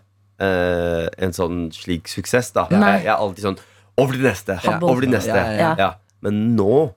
[0.41, 2.53] uh, en sånn slik suksess.
[2.55, 3.59] da jeg, jeg er alltid sånn
[3.99, 4.59] Over til neste.
[4.63, 4.79] Ja.
[4.83, 5.35] Over til neste.
[5.35, 5.91] Ja, ja, ja.
[6.23, 6.93] Men nå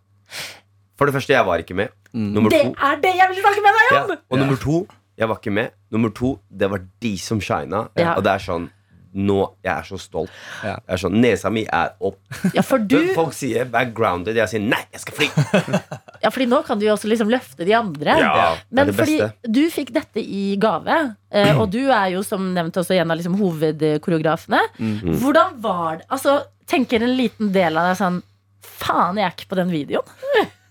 [0.97, 1.89] For det første, jeg var ikke med.
[2.13, 4.03] Nummer Det to er det jeg vil snakke med deg ja.
[4.03, 4.15] om!
[4.31, 4.77] Og nummer to,
[5.17, 5.73] jeg var ikke med.
[5.93, 7.87] Nummer to, det var de som shina.
[7.97, 8.15] Ja.
[8.17, 8.69] Og det er sånn
[9.17, 10.29] nå, Jeg er så stolt.
[10.61, 10.75] Ja.
[10.77, 12.19] Jeg er sånn, Nesa mi er opp.
[12.53, 14.37] Ja, for du, Folk sier 'vær grounded'.
[14.37, 15.81] Jeg sier 'nei, jeg skal fly'.
[16.23, 18.17] ja, fordi nå kan du jo også liksom løfte de andre.
[18.19, 19.51] Ja, det er Men det fordi beste.
[19.57, 20.99] du fikk dette i gave,
[21.31, 24.61] eh, og du er jo som nevnt også en av liksom hovedkoreografene.
[24.79, 25.17] Mm.
[25.21, 26.05] Hvordan var det?
[26.09, 28.17] Altså, Tenker en liten del av deg sånn
[28.61, 30.03] Faen, jeg er ikke på den videoen.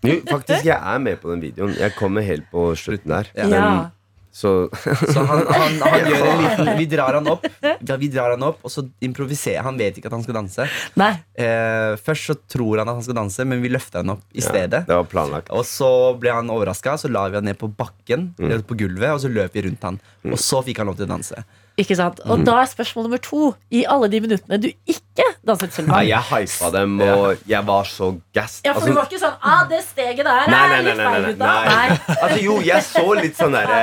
[0.04, 1.72] Jo, faktisk, jeg er med på den videoen.
[1.78, 3.30] Jeg kommer helt på slutten der.
[3.34, 3.46] Ja.
[3.48, 3.90] Men
[4.36, 4.50] Så
[5.14, 8.42] Så han, han, han gjør en liten Vi drar han opp, ja, vi drar han
[8.44, 10.66] opp og så improviserer Han vet ikke at han skal danse.
[11.00, 11.10] Nei.
[11.40, 14.44] Eh, først så tror han at han skal danse, men vi løfter han opp i
[14.44, 14.82] stedet.
[14.88, 15.48] det var planlagt.
[15.56, 15.88] Og så
[16.20, 18.60] ble han overraska, så la vi han ned på bakken, Mm.
[18.68, 19.96] på gulvet, og så løp vi rundt han.
[20.28, 21.44] Og så fikk han lov til å danse.
[21.76, 22.20] Ikke sant?
[22.24, 23.50] Og da er spørsmål nummer to.
[23.68, 28.08] I alle de minuttene du ikke danset Nei, jeg hypa dem, og jeg var så
[28.34, 28.62] gassed.
[28.64, 30.80] Ja, for Altså, du var ikke sånn ah, det steget der Nei, er nei, nei,
[30.86, 31.50] litt feil, nei, gutta.
[31.68, 32.16] nei.
[32.16, 33.82] Altså, jo, jeg så litt sånn derre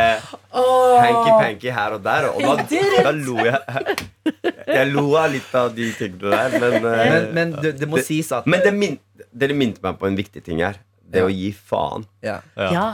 [0.58, 0.98] oh.
[1.04, 3.96] hanky-panky her og der, og da, da lo jeg.
[4.74, 8.02] Jeg lo av litt av de tingene der, men eh, Men, men det, det må
[8.02, 8.98] det- sies at Men det min,
[9.30, 10.82] dere minte meg på en viktig ting her.
[11.14, 11.30] Det Ja.
[11.30, 12.08] å gi faen.
[12.26, 12.88] ja, Ja.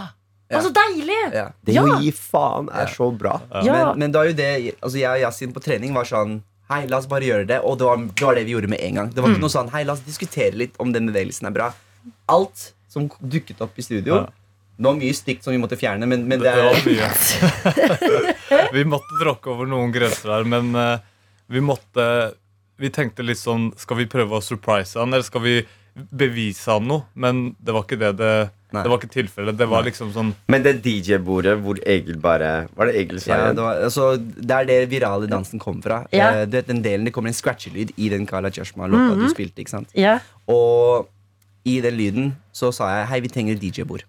[0.57, 1.17] Å, så deilig!
[1.35, 1.47] ja.
[1.61, 1.83] Det Ja.
[1.85, 3.35] å gi faen er så bra.
[3.61, 3.73] Ja.
[3.93, 4.47] Men, men da er jo det
[4.81, 6.39] Altså jeg og Yasin på trening var sånn
[6.69, 7.59] Hei, la oss bare gjøre det.
[7.65, 9.07] Og det var, det var det vi gjorde med en gang.
[9.13, 11.69] Det var ikke noe sånn Hei, la oss diskutere litt om den bevegelsen er bra.
[12.29, 14.27] Alt som dukket opp i studio Ja.
[14.79, 18.69] Det var mye stygt som vi måtte fjerne, men, men Det, det er mye.
[18.79, 21.01] Vi måtte tråkke over noen grenser der, men uh,
[21.51, 22.05] vi måtte
[22.79, 25.55] Vi tenkte litt sånn Skal vi prøve å surprise han, eller skal vi
[26.15, 27.03] bevise han noe?
[27.13, 28.31] Men det var ikke det det
[28.69, 28.83] Nei.
[28.85, 29.57] Det var ikke tilfellet.
[29.57, 33.47] Det var liksom sånn Men det DJ-bordet hvor Egil bare Var det Egil sa ja,
[33.57, 36.03] det, var, altså, det er det virale dansen kom fra.
[36.13, 36.27] Ja.
[36.29, 39.63] Eh, du vet, den delen Det kommer en scratchelyd i den Kala Chashma-låta du spilte.
[39.63, 39.89] ikke sant?
[39.97, 40.19] Ja.
[40.45, 41.09] Og
[41.65, 44.05] i den lyden så sa jeg Hei, vi trenger et DJ-bord.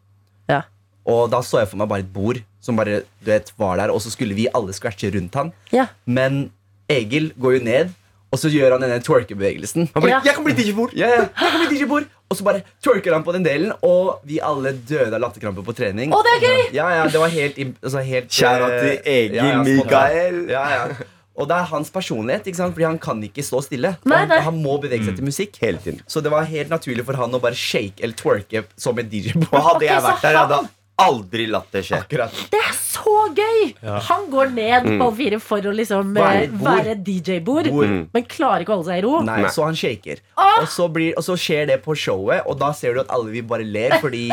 [0.50, 0.62] Ja.
[1.08, 3.88] Og da så jeg for meg bare et bord som bare du vet, var der,
[3.88, 5.54] og så skulle vi alle scratche rundt han.
[5.72, 5.88] Ja.
[6.04, 6.50] Men
[6.90, 7.94] Egil går jo ned,
[8.30, 9.88] og så gjør han denne twerkebevegelsen.
[9.94, 10.20] Han bare, Ja.
[10.24, 10.92] jeg kan bli DJ-bord!
[10.94, 15.20] Bli DJ-bord Og så bare twerker han på den delen, og vi alle døde av
[15.24, 16.12] latterkrampe på trening.
[16.14, 16.60] Å, det er gøy!
[16.76, 19.64] Ja, ja, det var helt, altså, helt Kjære eh, til Egil ja, ja.
[19.66, 20.38] Mikael.
[20.52, 21.08] Ja, ja.
[21.40, 22.74] Og det er hans personlighet, ikke sant?
[22.76, 23.94] Fordi han kan ikke stå stille.
[24.04, 24.40] Nei, han, nei.
[24.46, 25.58] han må bevege seg til musikk.
[25.62, 26.02] Hele tiden.
[26.06, 29.56] Så det var helt naturlig for han å bare shake eller twerke som en DJ-bord.
[29.72, 30.60] Hadde jeg vært der, jeg hadde
[31.04, 32.00] aldri latt det skje.
[32.04, 32.40] Akkurat.
[32.52, 33.72] Det er så gøy!
[34.08, 38.00] Han går ned på all fire for å liksom Være eh, være DJ-bord, mm.
[38.14, 39.14] men klarer ikke å holde seg i ro.
[39.26, 39.52] Nei, Nei.
[39.54, 40.22] så han shaker.
[40.34, 40.62] Ah.
[40.62, 43.32] Og så, blir, og så skjer det på showet, og da ser du at alle
[43.34, 44.26] vi bare ler fordi,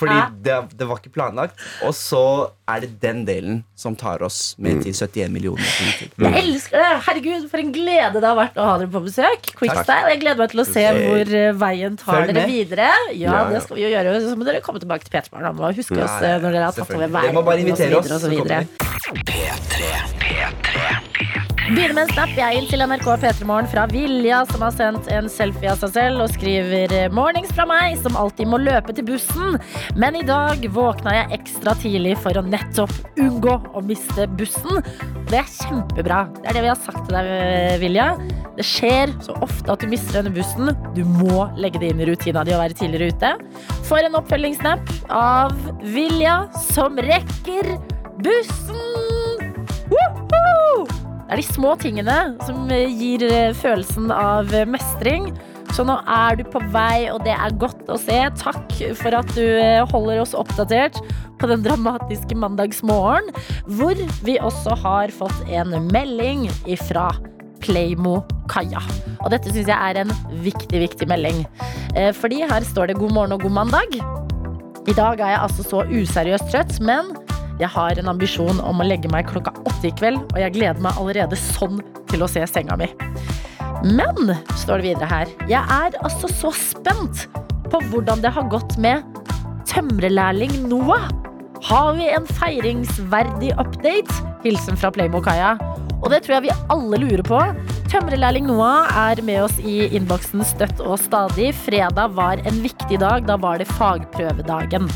[0.00, 1.62] fordi det, det var ikke planlagt.
[1.86, 2.24] Og så
[2.74, 5.64] er det den delen som tar oss med til 71 millioner.
[6.16, 6.26] Mm.
[6.26, 6.90] Jeg elsker det!
[7.06, 9.50] Herregud, For en glede det har vært å ha dere på besøk.
[9.58, 10.10] Quickstyle.
[10.12, 12.52] Jeg gleder meg til å se hvor eh, veien tar Følg dere med.
[12.54, 12.90] videre.
[13.12, 13.50] Ja, Ja, ja.
[13.54, 14.16] det skal vi jo gjøre.
[14.28, 16.64] Så må dere komme tilbake til P3morgen og huske oss Ja, ja, eh, når dere
[16.70, 17.30] har tatt over veien.
[17.30, 21.11] Dere må bare invitere og så oss, videre, og så videre.
[21.62, 25.28] Begynner med en snap jeg inn til NRK P3morgen fra Vilja, som har sendt en
[25.30, 29.06] selfie av seg selv og skriver eh, 'Mornings fra meg, som alltid må løpe til
[29.06, 29.60] bussen'.
[29.94, 34.82] Men i dag våkna jeg ekstra tidlig for å nettopp unngå å miste bussen.
[35.30, 36.24] Det er kjempebra.
[36.40, 38.08] Det er det vi har sagt til deg, eh, Vilja.
[38.58, 40.74] Det skjer så ofte at du mister denne bussen.
[40.98, 43.32] Du må legge det inn i rutina di å være tidligere ute.
[43.86, 44.82] For en oppfølgingssnap
[45.14, 47.78] av Vilja som rekker
[48.18, 48.82] bussen!
[49.92, 51.01] Woohoo!
[51.32, 52.14] Det er de små tingene
[52.44, 55.30] som eh, gir eh, følelsen av eh, mestring.
[55.72, 58.18] Så nå er du på vei, og det er godt å se.
[58.36, 59.40] Takk for at du
[59.94, 60.98] holder oss oppdatert
[61.40, 63.32] på den dramatiske mandagsmorgen,
[63.64, 63.96] hvor
[64.28, 67.08] vi også har fått en melding ifra
[67.64, 68.18] Playmo
[68.52, 68.84] Kaja.
[69.22, 70.12] Og dette syns jeg er en
[70.44, 71.46] viktig, viktig melding.
[72.20, 74.02] Fordi her står det 'God morgen og god mandag'.
[74.84, 77.14] I dag er jeg altså så useriøst trøtt, men
[77.62, 80.82] jeg har en ambisjon om å legge meg klokka åtte i kveld, og jeg gleder
[80.82, 81.78] meg allerede sånn
[82.10, 82.88] til å se senga mi.
[83.86, 87.26] Men, står det videre her, jeg er altså så spent
[87.70, 89.06] på hvordan det har gått med
[89.70, 91.08] tømrerlærling Noah.
[91.62, 94.18] Har vi en feiringsverdig update?
[94.42, 95.54] Hilsen fra Playmo-kaia.
[96.02, 97.38] Og det tror jeg vi alle lurer på.
[97.92, 101.52] Tømrerlærling Noah er med oss i innboksen støtt og stadig.
[101.62, 103.28] Fredag var en viktig dag.
[103.30, 104.90] Da var det fagprøvedagen.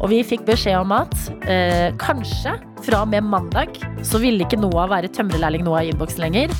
[0.00, 1.14] Og vi fikk beskjed om at
[1.48, 6.26] eh, kanskje fra og med mandag så ville ikke Noah være tømrerlærling Noah i innboksen
[6.26, 6.52] lenger,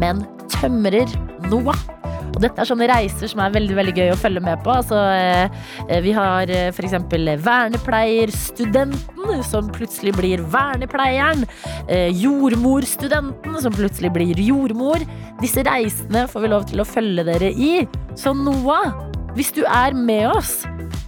[0.00, 1.10] men tømrer
[1.50, 1.78] Noah.
[2.36, 4.74] Og dette er sånne reiser som er veldig veldig gøy å følge med på.
[4.74, 5.48] Altså, eh,
[6.04, 6.92] vi har eh, f.eks.
[7.46, 11.46] vernepleierstudenten, som plutselig blir vernepleieren.
[11.88, 15.00] Eh, jordmorstudenten, som plutselig blir jordmor.
[15.40, 17.88] Disse reisene får vi lov til å følge dere i.
[18.20, 18.92] Så Noah,
[19.32, 20.58] hvis du er med oss,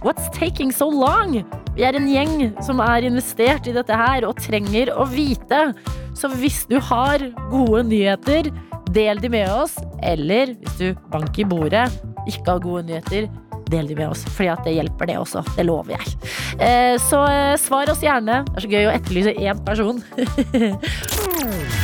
[0.03, 1.43] what's taking so long?
[1.75, 5.69] Vi er en gjeng som er investert i dette her og trenger å vite.
[6.17, 8.49] Så hvis du har gode nyheter,
[8.93, 9.77] del de med oss.
[10.03, 11.85] Eller hvis du banker i bordet,
[12.27, 13.29] ikke har gode nyheter,
[13.69, 14.25] del de med oss.
[14.33, 15.43] Fordi at det hjelper, det også.
[15.55, 16.17] Det lover jeg.
[16.57, 18.41] Eh, så eh, svar oss gjerne.
[18.49, 20.03] Det er så gøy å etterlyse én person.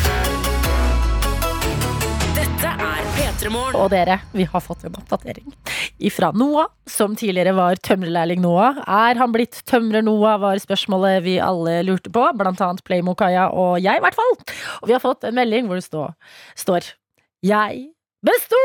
[2.56, 3.76] Dette er P3 Morgen.
[3.76, 5.50] Og dere, vi har fått en oppdatering.
[6.00, 8.80] ifra Noah, som tidligere var tømrerlærling Noah.
[8.88, 12.24] Er han blitt tømrer-Noah, var spørsmålet vi alle lurte på.
[12.40, 14.32] Blant annet Playmo-Kaja og jeg, i hvert fall.
[14.80, 16.06] Og vi har fått en melding hvor det stå,
[16.64, 16.88] står
[17.44, 17.90] Jeg
[18.24, 18.64] besto!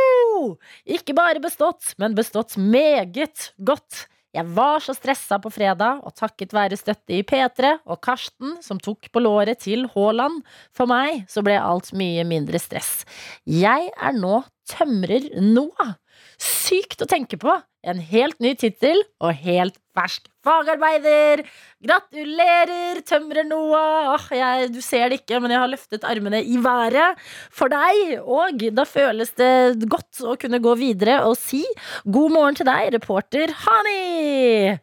[0.86, 4.06] Ikke bare bestått, men bestått meget godt.
[4.36, 8.78] Jeg var så stressa på fredag, og takket være støtte i P3 og Karsten, som
[8.78, 10.44] tok på låret til Haaland,
[10.76, 13.02] for meg så ble alt mye mindre stress.
[13.44, 15.96] Jeg er nå tømrer Noah.
[16.38, 17.56] Sykt å tenke på!
[17.80, 21.40] En helt ny tittel og helt fersk fagarbeider!
[21.80, 24.10] Gratulerer, tømrer Noah!
[24.18, 27.16] Åh, jeg, du ser det ikke, men jeg har løftet armene i været
[27.48, 28.18] for deg.
[28.20, 31.62] Og da føles det godt å kunne gå videre og si
[32.04, 34.76] god morgen til deg, reporter Hani!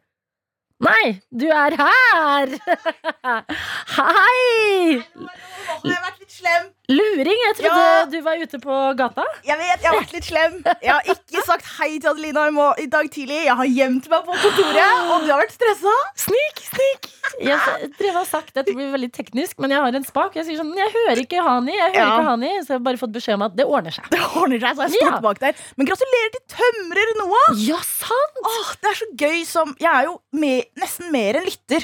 [0.88, 2.58] Nei, du er her!
[3.98, 4.98] Hei!
[4.98, 6.68] Jeg har vært litt slem.
[6.88, 8.06] Luring, jeg trodde Ja.
[8.08, 9.24] du var ute på gata.
[9.44, 10.54] Jeg vet, jeg har vært litt slem.
[10.82, 12.46] Jeg har ikke sagt hei til Adelina
[12.80, 13.44] i, dag tidlig.
[13.44, 15.96] Jeg har gjemt meg på kontoret, og du har vært stressa.
[16.16, 17.10] Snik, snik!
[17.44, 17.60] Jeg
[18.00, 20.38] drev og sagt Dette blir veldig teknisk, men jeg har en spak.
[20.40, 22.16] Jeg sier sånn, jeg hører ikke Hani, jeg hører Ja.
[22.16, 22.52] ikke Hani.
[22.64, 24.08] Så jeg har bare fått beskjed om at det ordner seg.
[24.10, 25.20] Det ordner seg, så jeg står Ja.
[25.28, 25.54] bak der.
[25.76, 27.52] Men gratulerer til tømrer Noah.
[27.68, 28.42] Ja, sant!
[28.48, 31.84] Åh, det er så gøy som Jeg er jo med, nesten mer enn lytter.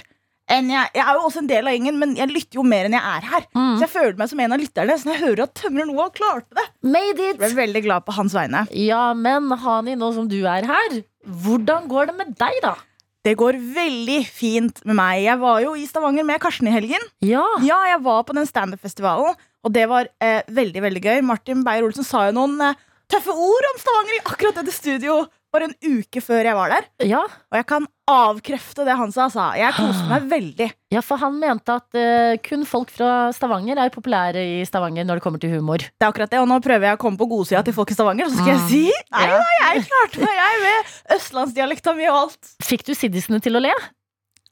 [0.51, 2.95] Jeg, jeg er jo også en del av gjengen, men jeg lytter jo mer enn
[2.97, 3.45] jeg er her.
[3.55, 3.75] Mm.
[3.79, 4.97] Så jeg føler meg som en av lytterne.
[4.99, 7.57] Så når jeg hører at tømrer Noah klarte det, Made jeg ble it!
[7.57, 8.65] veldig glad på hans vegne.
[8.77, 10.97] Ja, men Hani, nå som du er her,
[11.45, 12.75] hvordan går det med deg, da?
[13.23, 15.21] Det går veldig fint med meg.
[15.23, 17.05] Jeg var jo i Stavanger med Karsten i helgen.
[17.23, 21.21] Ja, Ja, jeg var på den standup-festivalen, og det var eh, veldig veldig gøy.
[21.23, 22.75] Martin Beyer-Olsen sa jo noen eh,
[23.07, 25.21] tøffe ord om Stavanger i akkurat dette studio
[25.53, 26.87] bare en uke før jeg var der.
[27.05, 27.21] ja.
[27.23, 29.29] Og jeg kan avkrefte det han sa.
[29.31, 29.51] sa.
[29.55, 30.67] Jeg koste meg veldig.
[30.91, 35.21] ja for han mente at uh, kun folk fra Stavanger er populære i Stavanger når
[35.21, 35.77] det kommer til humor.
[35.85, 37.97] Det er akkurat det, Og nå prøver jeg å komme på godsida til folk i
[37.97, 38.27] Stavanger.
[38.33, 38.69] Så skal jeg Mm.
[38.69, 38.83] si
[39.13, 42.55] nei da, jeg klarte meg, jeg, med østlandsdialekta mi og alt.
[42.63, 43.71] Fikk du siddisene til å le?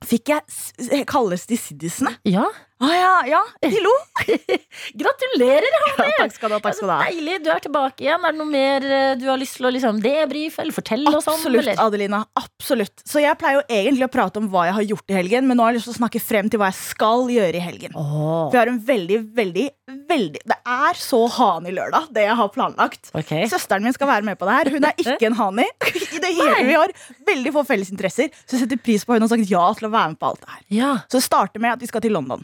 [0.05, 2.15] Fikk jeg kalles de siddisene?
[2.25, 2.45] Ja.
[2.81, 3.91] Å ja, ja, de lo.
[5.01, 5.67] Gratulerer!
[5.91, 6.59] Ja, takk skal du ha.
[6.63, 6.99] takk skal du ha.
[7.05, 8.23] Deilig, du er tilbake igjen.
[8.25, 11.11] Er det noe mer eh, du har lyst til å liksom debrife eller fortelle?
[11.11, 11.81] Absolutt, sånn, Absolutt.
[11.83, 12.21] Adelina.
[12.41, 13.03] Absolutt.
[13.07, 15.59] Så jeg pleier jo egentlig å prate om hva jeg har gjort i helgen, men
[15.59, 17.95] nå har jeg lyst til å snakke frem til hva jeg skal gjøre i helgen.
[17.97, 19.67] Åh, Vi har en veldig, veldig,
[20.11, 23.11] veldig Det er så hani lørdag, det jeg har planlagt.
[23.17, 23.33] ok.
[23.51, 24.71] Søsteren min skal være med på det her.
[24.75, 25.67] Hun er ikke en hani.
[26.17, 26.95] I det hele, vi har
[27.29, 29.93] veldig få fellesinteresser, så jeg setter pris på at hun har sagt ja til å
[29.93, 30.61] være med på alt det her.
[30.81, 32.43] Ja, Så det starter med at vi skal til London.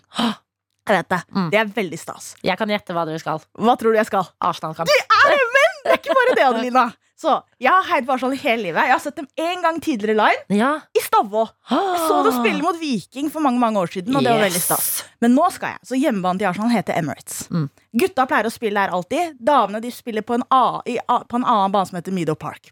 [0.88, 1.22] Jeg vet det.
[1.36, 1.50] Mm.
[1.52, 2.36] Det er veldig stas.
[2.44, 3.42] jeg kan gjette hva dere skal.
[3.60, 4.28] Hva tror du jeg skal?
[4.42, 4.88] Arsenal-kamp.
[4.88, 6.86] Det er ikke bare det, Adelina.
[7.18, 8.84] Så, Jeg har heid på Arsenal hele livet.
[8.86, 10.82] Jeg har sett dem én gang tidligere live, Ja.
[10.94, 11.48] i Stavå.
[11.72, 14.62] Jeg så dem spille mot Viking for mange mange år siden, og det var veldig
[14.62, 15.04] stas.
[15.22, 15.80] Men nå skal jeg.
[15.90, 17.48] Så hjemmebanen til Arsenal heter Emirates.
[17.50, 17.70] Mm.
[18.04, 19.34] Gutta pleier å spille der alltid.
[19.42, 22.36] Damene de spiller på en, A, i, A, på en annen bane som heter Meadow
[22.36, 22.70] Park.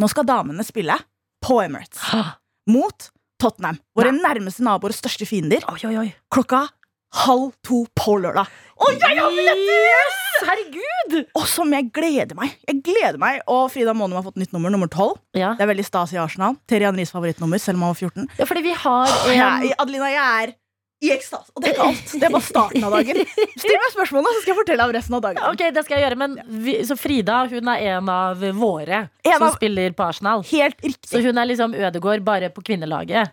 [0.00, 0.96] Nå skal damene spille
[1.44, 2.00] på Emirates
[2.72, 3.10] mot
[3.40, 3.76] Tottenham.
[3.96, 5.60] Våre nærmeste naboer og største fiender.
[5.68, 6.08] Oi, oi, oi.
[6.32, 6.68] Klokka
[7.14, 8.46] halv to på lørdag.
[8.80, 10.16] Og jeg har billetter!
[10.46, 11.16] Herregud!
[11.36, 12.54] Og som jeg gleder meg.
[12.68, 15.18] Jeg gleder meg Og Frida Månum har fått nytt nummer, nummer 12.
[15.36, 15.50] Ja.
[15.58, 16.56] Det er veldig stas i Arsenal.
[16.70, 18.30] Terje Henries favorittnummer, selv om han var 14.
[18.38, 20.54] ja, fordi vi har en Jeg, Adelina, jeg er
[21.00, 21.48] i ekstase.
[21.56, 22.10] Og det er ikke alt.
[22.20, 23.20] Det er bare starten av dagen.
[23.56, 25.44] Still meg spørsmålene, så skal jeg fortelle om resten av dagen.
[25.48, 26.34] Ok, det skal jeg gjøre, men
[26.64, 30.44] vi, Så Frida hun er en av våre En som av- spiller på Arsenal.
[30.50, 33.32] Helt riktig Så hun er liksom Ødegård bare på kvinnelaget.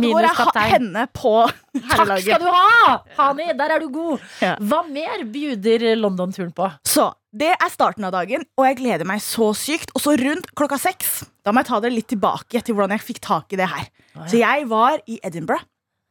[0.00, 0.70] Minus kaptein.
[0.72, 1.32] henne på
[1.92, 2.94] Takk skal du ha!
[3.18, 4.22] Hani, der er du god.
[4.42, 4.54] Ja.
[4.58, 6.68] Hva mer bjuder London-turen på?
[6.88, 9.92] Så det er starten av dagen, og jeg gleder meg så sykt.
[9.94, 13.04] Og så rundt klokka seks Da må jeg ta dere litt tilbake til hvordan jeg
[13.04, 13.88] fikk tak i det her.
[14.26, 15.62] Så jeg var i Edinburgh,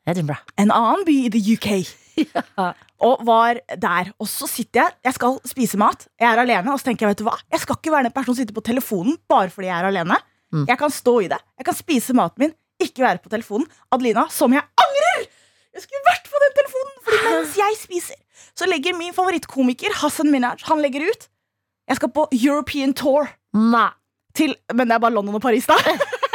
[0.05, 0.43] Edinburgh.
[0.61, 1.71] en annen by i the UK.
[3.05, 4.11] Og var der.
[4.21, 7.15] Og så sitter jeg, jeg skal spise mat, jeg er alene, og så tenker jeg,
[7.15, 7.33] vet du hva?
[7.51, 10.19] Jeg skal ikke være den personen som sitter på telefonen bare fordi jeg er alene.
[10.53, 10.63] Mm.
[10.69, 11.41] Jeg kan stå i det.
[11.59, 13.67] Jeg kan spise maten min, ikke være på telefonen.
[13.91, 15.27] Adelina, som jeg angrer!
[15.75, 18.19] Jeg skulle vært på den telefonen, Fordi mens jeg spiser,
[18.55, 21.27] så legger min favorittkomiker Hassan Minaj Han legger ut.
[21.89, 23.27] Jeg skal på European Tour.
[23.53, 23.89] Nei.
[24.35, 25.75] Til, men det er bare London og Paris, da.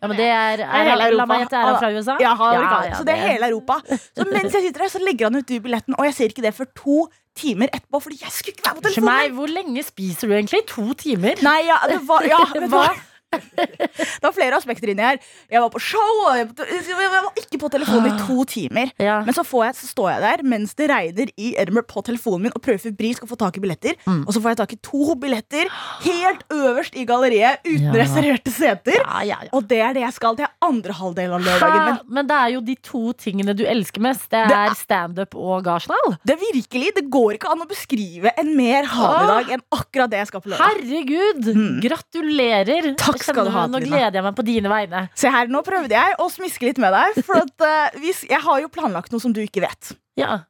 [0.00, 1.16] Ja, men det er, er, hele Europa.
[1.18, 2.14] La meg gjette, er han fra USA?
[2.22, 3.74] Ja, han er ja, ja, så det er hele Europa.
[4.16, 6.44] Så mens jeg sitter der, så legger han ut du billetten, og jeg ser ikke
[6.46, 6.96] det før to
[7.36, 8.00] timer etterpå.
[8.06, 9.34] Fordi jeg skulle ikke være på telefonen.
[9.36, 10.62] hvor lenge spiser du egentlig?
[10.72, 11.44] To timer?
[11.44, 12.70] Nei, ja, det var, ja, Hva?
[12.72, 12.86] hva?
[13.30, 15.18] Det var flere aspekter inni her.
[15.50, 18.90] Jeg var på show, og jeg var ikke på telefonen i to timer.
[19.00, 19.20] Ja.
[19.24, 22.44] Men så, får jeg, så står jeg der mens det regner i Edinburgh på telefonen
[22.48, 23.96] min og prøver febrilsk å få tak i billetter.
[24.04, 24.24] Mm.
[24.28, 25.70] Og så får jeg tak i to billetter
[26.04, 27.94] helt øverst i galleriet uten Ja.
[27.96, 28.98] reserverte seter.
[29.26, 29.38] Ja.
[29.56, 31.86] Og det er det jeg skal til andre halvdel av lørdagen.
[31.86, 34.26] Men Men det er jo de to tingene du elsker mest.
[34.30, 36.16] Det Det er standup og Garsenal.
[36.26, 40.20] det er virkelig, det går ikke an å beskrive en mer hanedag enn akkurat det
[40.20, 40.76] jeg skal på lørdag.
[40.76, 41.80] Herregud!
[41.86, 42.90] Gratulerer.
[42.92, 42.96] Mm.
[43.20, 45.06] Takk skal du ha, Nå gleder jeg meg på dine vegne.
[45.18, 48.40] Se her, Nå prøvde jeg å smiske litt med deg, for at, uh, hvis, jeg
[48.40, 49.92] har jo planlagt noe som du ikke vet.
[50.18, 50.42] Ja.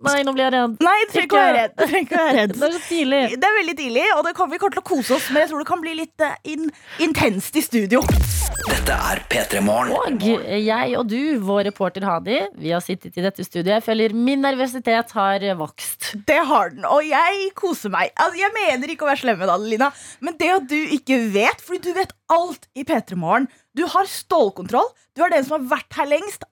[0.00, 0.76] Nei, nå blir jeg redd.
[0.80, 2.54] Nei, du trenger ikke å være redd.
[2.60, 3.20] Det er så tidlig.
[3.36, 5.50] Det er veldig tidlig, og det kan, vi kommer til å kose oss, men jeg
[5.50, 6.70] tror det kan bli litt eh, in,
[7.04, 8.00] intenst i studio.
[8.64, 9.92] Dette er P3 Morgen.
[9.92, 10.24] Og
[10.64, 13.76] jeg og du, vår reporter Hadi, vi har sittet i dette studioet.
[13.76, 16.14] Jeg føler min nervøsitet har vokst.
[16.28, 18.14] Det har den, og jeg koser meg.
[18.16, 19.90] Altså, jeg mener ikke å være slem med deg, Lina,
[20.24, 23.50] men det at du ikke vet, fordi du vet alt i P3 Morgen.
[23.76, 26.48] Du har stålkontroll, du er den som har vært her lengst.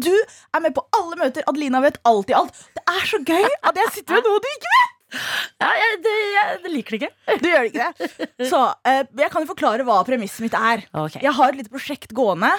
[0.00, 1.46] Du er med på alle møter.
[1.50, 2.60] Adelina vet alltid alt.
[2.76, 4.92] Det er så gøy at jeg sitter med noe du ikke vet!
[5.62, 7.38] Ja, jeg, det, jeg, det liker det ikke.
[7.38, 8.28] Du gjør det ikke det.
[8.50, 10.82] Så eh, jeg kan jo forklare hva premisset mitt er.
[10.90, 11.22] Okay.
[11.22, 12.50] Jeg har et lite prosjekt gående.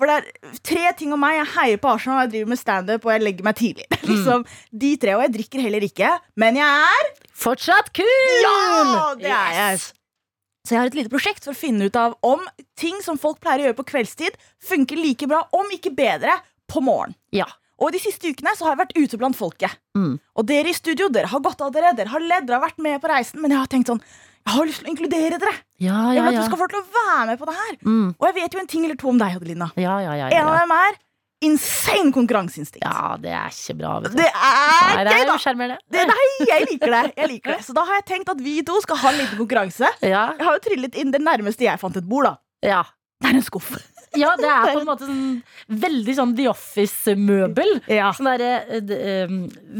[0.00, 1.36] For det er tre ting om meg.
[1.42, 3.86] Jeg heier på Arsenal, jeg driver med standup og jeg legger meg tidlig.
[4.10, 6.12] liksom De tre, Og jeg drikker heller ikke.
[6.40, 7.10] Men jeg er
[7.40, 8.10] Fortsatt kul!
[8.44, 9.76] Ja, det er jeg.
[9.76, 9.90] Yes.
[10.66, 12.42] Så jeg har et lite prosjekt for å finne ut av om
[12.78, 14.36] ting som folk pleier å gjøre på kveldstid,
[14.68, 16.34] funker like bra, om ikke bedre,
[16.70, 17.14] på morgen.
[17.34, 17.46] Ja.
[17.80, 19.72] Og de siste ukene så har jeg vært ute blant folket.
[19.96, 20.18] Mm.
[20.36, 22.82] Og dere i studio, dere har gått av dere, dere har ledd, dere har vært
[22.84, 24.02] med på reisen, men jeg har tenkt sånn
[24.40, 25.52] Jeg har lyst til å inkludere dere.
[25.80, 26.40] Ja, Jeg ja, vil at ja.
[26.40, 27.74] du skal få til å være med på det her.
[27.84, 28.06] Mm.
[28.16, 29.68] Og jeg vet jo en ting eller to om deg, Adelina.
[29.76, 30.96] Ja, ja, ja, En av dem er
[31.44, 32.84] insane konkurranseinstinkt.
[32.84, 34.18] ja, det er ikke bra, vet du.
[34.20, 35.76] Det er gøy, da!
[35.92, 37.02] Det, nei, jeg liker det.
[37.16, 39.40] jeg liker det Så da har jeg tenkt at vi to skal ha en liten
[39.40, 39.88] konkurranse.
[40.04, 42.28] Ja, Jeg har jo trillet inn det nærmeste jeg fant et bord.
[42.28, 42.36] da
[42.68, 42.82] ja.
[43.20, 43.74] Det er en skuff.
[44.18, 45.42] Ja, det er på en måte sånn
[45.84, 47.76] veldig sånn The Office-møbel.
[47.90, 48.10] Ja.
[48.16, 49.34] Sånn derre eh, eh,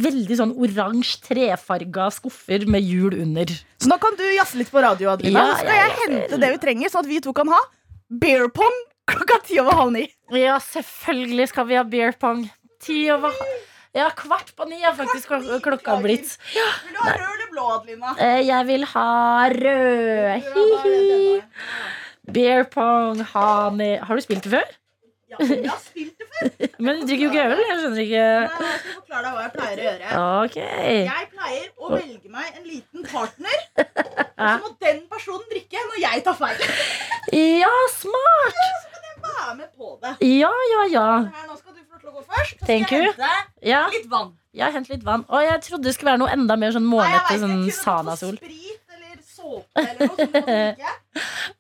[0.07, 3.51] Veldig sånn oransje trefarga skuffer med hjul under.
[3.81, 5.43] Så nå kan du jazze litt på radio, Adelina.
[5.49, 7.59] Ja, så skal jeg hente det vi trenger, sånn at vi to kan ha
[8.11, 8.79] beer pong
[9.11, 10.05] klokka ti over halv ni.
[10.37, 12.47] Ja, selvfølgelig skal vi ha beer pong.
[12.85, 13.35] Ti over
[13.91, 16.37] Ja, kvart på ni er faktisk klok klokka blitt.
[16.55, 18.13] Vil du ha rød eller blå, Adelina?
[18.23, 19.07] Eh, Jeg vil ha
[19.51, 20.45] rød.
[20.47, 21.41] Hihi.
[22.29, 24.77] Beer pong, hani Har du spilt det før?
[25.31, 26.49] Ja, jeg har spilt det før.
[26.85, 27.61] Men du drikker jo ikke øl.
[27.69, 28.23] Jeg skjønner ikke.
[28.25, 30.23] Nei, Jeg skal forklare deg hva jeg pleier å gjøre.
[30.47, 30.97] Okay.
[31.07, 36.03] Jeg pleier å velge meg en liten partner, og så må den personen drikke når
[36.03, 36.65] jeg tar feil.
[37.37, 38.59] Ja, smart!
[38.59, 40.17] Så kan jeg være med på det.
[40.27, 41.07] Ja, ja, ja.
[41.31, 42.59] Her, nå skal du få lov til å gå først.
[42.59, 43.85] Så Thank skal jeg hente ja.
[43.95, 44.35] litt vann.
[44.57, 45.23] Jeg hent litt vann.
[45.31, 47.61] Og jeg trodde det skulle være noe enda mer sånn Nei, jeg vet Sånn jeg
[47.61, 48.41] kunne du Sanasol.
[48.43, 48.70] Sprit
[49.79, 50.63] eller noe.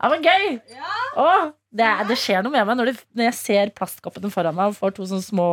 [0.00, 0.46] Ja, men gøy!
[0.72, 0.94] Ja.
[1.20, 4.56] Åh, det, er, det skjer noe med meg når, det, når jeg ser plastkoppene foran
[4.56, 5.48] meg og får to sånne små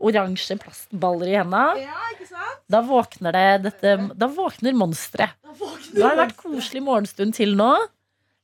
[0.00, 1.84] oransje plastballer i hendene.
[1.84, 2.44] ja?
[2.70, 5.34] Da våkner det dette Da våkner monsteret.
[5.92, 7.72] Det har vært koselig morgenstund til nå.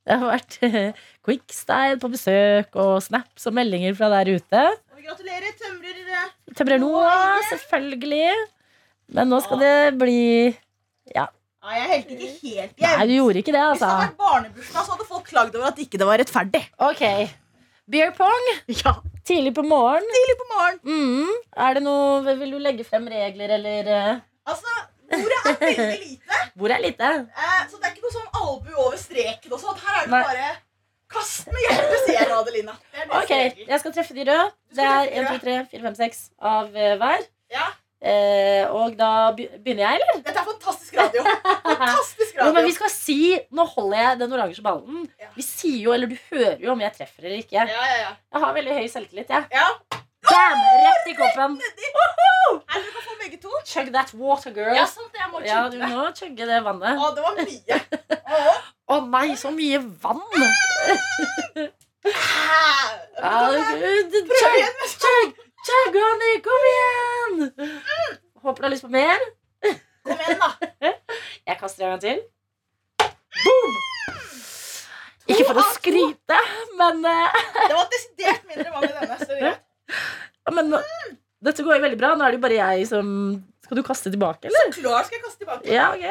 [0.06, 4.66] Det har vært eh, Quickstyle på besøk og snaps og meldinger fra der ute.
[4.94, 6.02] Og Gratulerer, tømrer.
[6.56, 8.28] Tømrer Noah, selvfølgelig.
[9.16, 10.20] Men nå skal det bli
[11.66, 13.72] Nei, jeg helte ikke helt Nei, du gjorde ikke det, altså.
[13.74, 14.06] Hvis det hadde altså.
[14.06, 16.60] vært barnebursdag, så hadde folk klagd over at ikke det var rettferdig.
[16.86, 17.02] Ok.
[17.90, 18.92] Beer pong Ja,
[19.26, 20.06] tidlig på morgen.
[20.14, 20.78] Tidlig på morgen.
[20.86, 21.32] Mm.
[21.66, 24.12] Er det noe Vil du legge frem regler, eller eh,
[24.46, 24.76] Altså,
[25.10, 27.10] Bordet er veldig lite, Hvor er lite?
[27.34, 29.52] eh, så det er ikke noe sånn albu over streken.
[29.54, 29.78] og sånn.
[29.82, 30.22] Her er det Nei.
[30.30, 30.48] bare
[31.16, 32.74] kast med hjertet, sier jeg, Adelina.
[32.90, 33.34] Det er det Ok,
[33.70, 34.46] jeg skal treffe de røde.
[34.74, 36.22] Det er treffe 1, de 2, 3, 4, 5, 6
[36.54, 37.26] av eh, hver.
[37.54, 40.18] Ja, Eh, og da begynner jeg, eller?
[40.26, 41.22] Dette er fantastisk radio.
[41.64, 43.16] Fantastisk Jo, men vi skal si
[43.56, 45.06] Nå holder jeg den oransje ballen.
[45.20, 45.30] Ja.
[45.36, 47.56] Vi sier jo, eller du hører jo om jeg treffer eller ikke.
[47.56, 48.10] Ja, ja, ja.
[48.36, 49.48] Jeg har veldig høy selvtillit, jeg.
[49.56, 49.70] ja.
[50.26, 50.58] Bam!
[50.82, 51.52] Rett i koppen.
[51.56, 51.84] Du
[52.66, 53.50] kan få begge to.
[53.64, 54.74] Chug that water, girl.
[54.74, 56.98] Ja, sant, jeg må Ja, du må chugge det vannet.
[56.98, 57.78] Å, det var mye.
[58.90, 60.24] Å, nei, så mye vann!
[63.16, 65.30] Herregud, Prøv chug, igjen med chug,
[65.66, 67.50] chug, Granny, kom igjen!
[68.44, 69.22] Håper du har lyst på mer.
[70.06, 70.92] Kom igjen, da.
[71.46, 72.22] Jeg kaster en gang til.
[73.42, 73.76] Boom!
[75.26, 76.36] Ikke for å skryte,
[76.78, 79.16] men, eh, Det var desidert mindre vann i denne.
[79.18, 80.82] Så det men nå-
[81.42, 82.12] Dette går jo veldig bra.
[82.14, 83.08] Nå er det jo bare jeg som
[83.66, 84.70] Skal du kaste tilbake, eller?
[84.72, 85.66] Så Klart skal jeg kaste tilbake.
[85.74, 86.06] Ja, ok.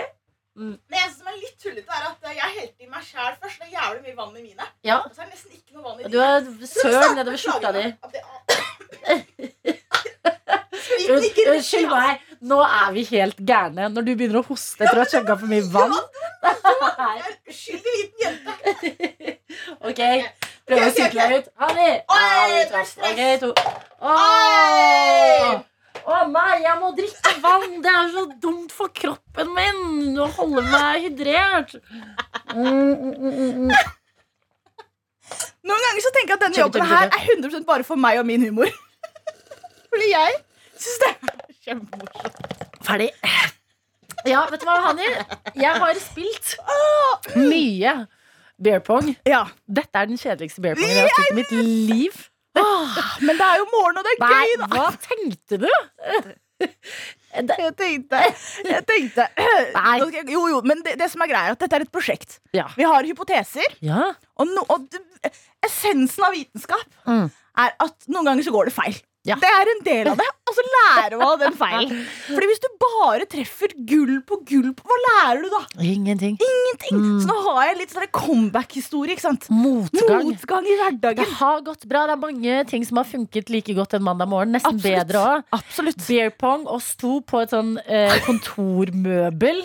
[0.55, 3.57] Det eneste som er litt tullete, er at jeg helte i meg sjæl først.
[3.59, 4.63] Det er jævlig mye vann i mine.
[4.87, 4.97] Ja.
[5.03, 6.39] Og så er det nesten ikke noe vann i Du har
[6.71, 7.83] søl nedover skjorta di.
[11.15, 12.11] Unnskyld meg.
[12.45, 13.89] Nå er vi helt gærne.
[13.91, 15.95] Når du begynner å hoste etter å ha chugga for mye vann.
[17.51, 18.51] Uskyldig liten jente.
[19.85, 20.01] Ok,
[20.67, 21.47] prøv å sykle deg ut.
[21.61, 21.91] Hanni!
[21.99, 22.03] Ja,
[22.51, 22.91] vi traff.
[23.05, 23.49] Ok, to.
[24.01, 25.51] Åh!
[26.05, 27.77] Å nei, jeg må drikke vann!
[27.83, 31.75] Det er så dumt for kroppen min å holde meg hydrert.
[32.51, 33.71] Mm, mm, mm.
[35.65, 38.27] Noen ganger så tenker jeg at denne jobben her er 100 bare for meg og
[38.27, 38.69] min humor.
[39.93, 40.37] Fordi jeg
[40.75, 41.39] syns det er
[41.69, 42.61] kjempemorsomt.
[42.85, 43.09] Ferdig.
[44.25, 45.07] Ja, vet du hva, Hani?
[45.57, 46.55] Jeg har spilt
[47.37, 47.95] mye
[48.61, 49.11] beer pong.
[49.27, 52.23] Ja, Dette er den kjedeligste beer pongen jeg har spilt i mitt liv.
[52.55, 54.67] Men det er jo morgen, og det er Nei, gøy, da.
[54.73, 55.69] hva tenkte du?
[57.35, 58.19] Jeg tenkte,
[58.63, 59.25] jeg tenkte
[59.75, 59.95] Nei.
[60.31, 62.37] Jo, jo, men det, det som er greia, er at dette er et prosjekt.
[62.55, 62.69] Ja.
[62.79, 64.13] Vi har hypoteser, Ja.
[64.39, 64.85] og, no, og
[65.67, 67.27] essensen av vitenskap Mm.
[67.59, 68.95] er at noen ganger så går det feil.
[69.25, 69.35] Ja.
[69.41, 72.01] Det er en del av det, og så lærer man den feilen.
[72.29, 75.61] Fordi hvis du bare treffer gull på gull på, Hva lærer du da?
[75.81, 76.35] Ingenting.
[76.45, 76.99] Ingenting.
[77.01, 77.15] Mm.
[77.23, 79.15] Så nå har jeg litt sånn comeback-historie.
[79.15, 79.47] ikke sant?
[79.49, 80.27] Motgang.
[80.29, 81.23] Motgang i hverdagen.
[81.23, 82.03] Det har gått bra.
[82.05, 84.53] Det er mange ting som har funket like godt en mandag morgen.
[84.53, 85.07] Nesten Absolutt.
[85.09, 85.49] bedre òg.
[85.57, 86.05] Absolutt.
[86.05, 89.63] Beer pong, oss to på et sånn eh, kontormøbel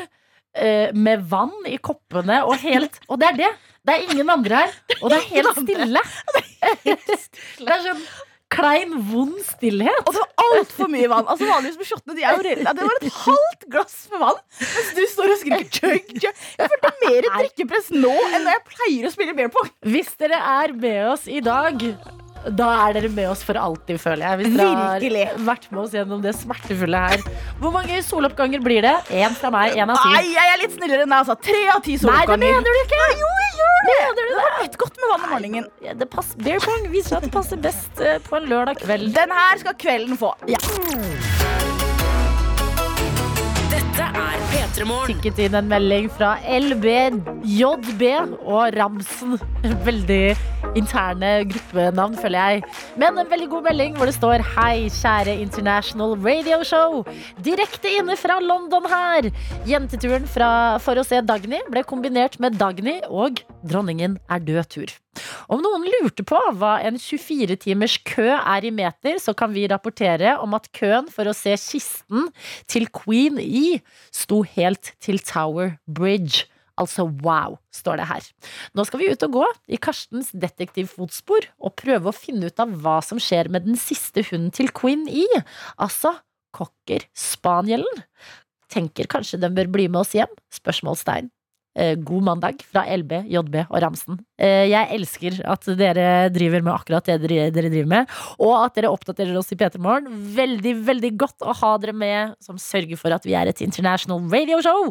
[0.57, 3.53] eh, med vann i koppene og helt Og det er det!
[3.85, 4.75] Det er ingen andre her.
[5.01, 6.03] Og det er helt stille.
[6.81, 8.03] Det er sånn
[8.51, 10.01] klein, vond stillhet.
[10.07, 11.27] Og det var altfor mye vann.
[11.31, 14.41] Altså Vanligvis med shottene de er jo rel- Det var et halvt glass med vann,
[14.61, 16.41] mens du står og skriker chug, chug.
[16.59, 19.71] Jeg følte mer drikkepress nå enn når jeg pleier å spille beer pong.
[19.87, 21.79] Hvis dere er med oss i dag,
[22.49, 24.39] da er dere med oss for alltid, føler jeg.
[24.41, 25.25] Hvis dere Virkelig.
[25.29, 27.25] har vært med oss gjennom det smertefulle her.
[27.61, 28.95] Hvor mange soloppganger blir det?
[29.13, 31.37] Én fra meg, én av Nei, jeg er litt snillere enn deg, altså.
[31.45, 33.03] Tre av ti Nei, det mener du ikke!
[33.21, 34.01] Jo, jeg gjør det!
[34.21, 35.71] Det var litt godt med vann om morgenen.
[35.85, 39.13] Ja, Det pass, beer pong viser at det passer best eh, på en lørdag kveld.
[39.17, 40.33] Den her skal kvelden få.
[40.49, 41.60] Dette
[44.51, 48.03] P3 tikket inn en melding fra LBJB
[48.41, 49.37] og Ramsen.
[49.87, 50.35] Veldig
[50.79, 52.65] interne gruppenavn, føler jeg.
[53.01, 57.01] Men en veldig god melding hvor det står Hei, kjære International Radio Show.
[57.47, 59.31] Direkte inne fra London her.
[59.71, 60.51] Jenteturen fra,
[60.83, 64.99] for å se Dagny ble kombinert med Dagny og Dronningen er død-tur.
[65.51, 69.69] Om noen lurte på hva en 24 timers kø er i meter, så kan vi
[69.71, 72.31] rapportere om at køen for å se kisten
[72.71, 73.81] til Queen E
[74.15, 76.47] sto helt til Tower Bridge.
[76.81, 78.27] Altså wow, står det her.
[78.73, 82.73] Nå skal vi ut og gå i Karstens detektivfotspor og prøve å finne ut av
[82.81, 85.27] hva som skjer med den siste hunden til Queen E.
[85.77, 86.15] Altså
[86.57, 88.07] cocker spanielen.
[88.71, 90.33] Tenker kanskje den bør bli med oss hjem?
[90.55, 91.29] Spørsmålstegn.
[91.79, 94.17] Eh, God mandag fra LB, JB og Ramsen.
[94.41, 98.09] Eh, Jeg elsker at dere driver med akkurat det dere driver med,
[98.41, 100.09] og at dere oppdaterer oss i P3 Morgen.
[100.35, 104.27] Veldig, veldig godt å ha dere med, som sørger for at vi er et international
[104.33, 104.89] radio show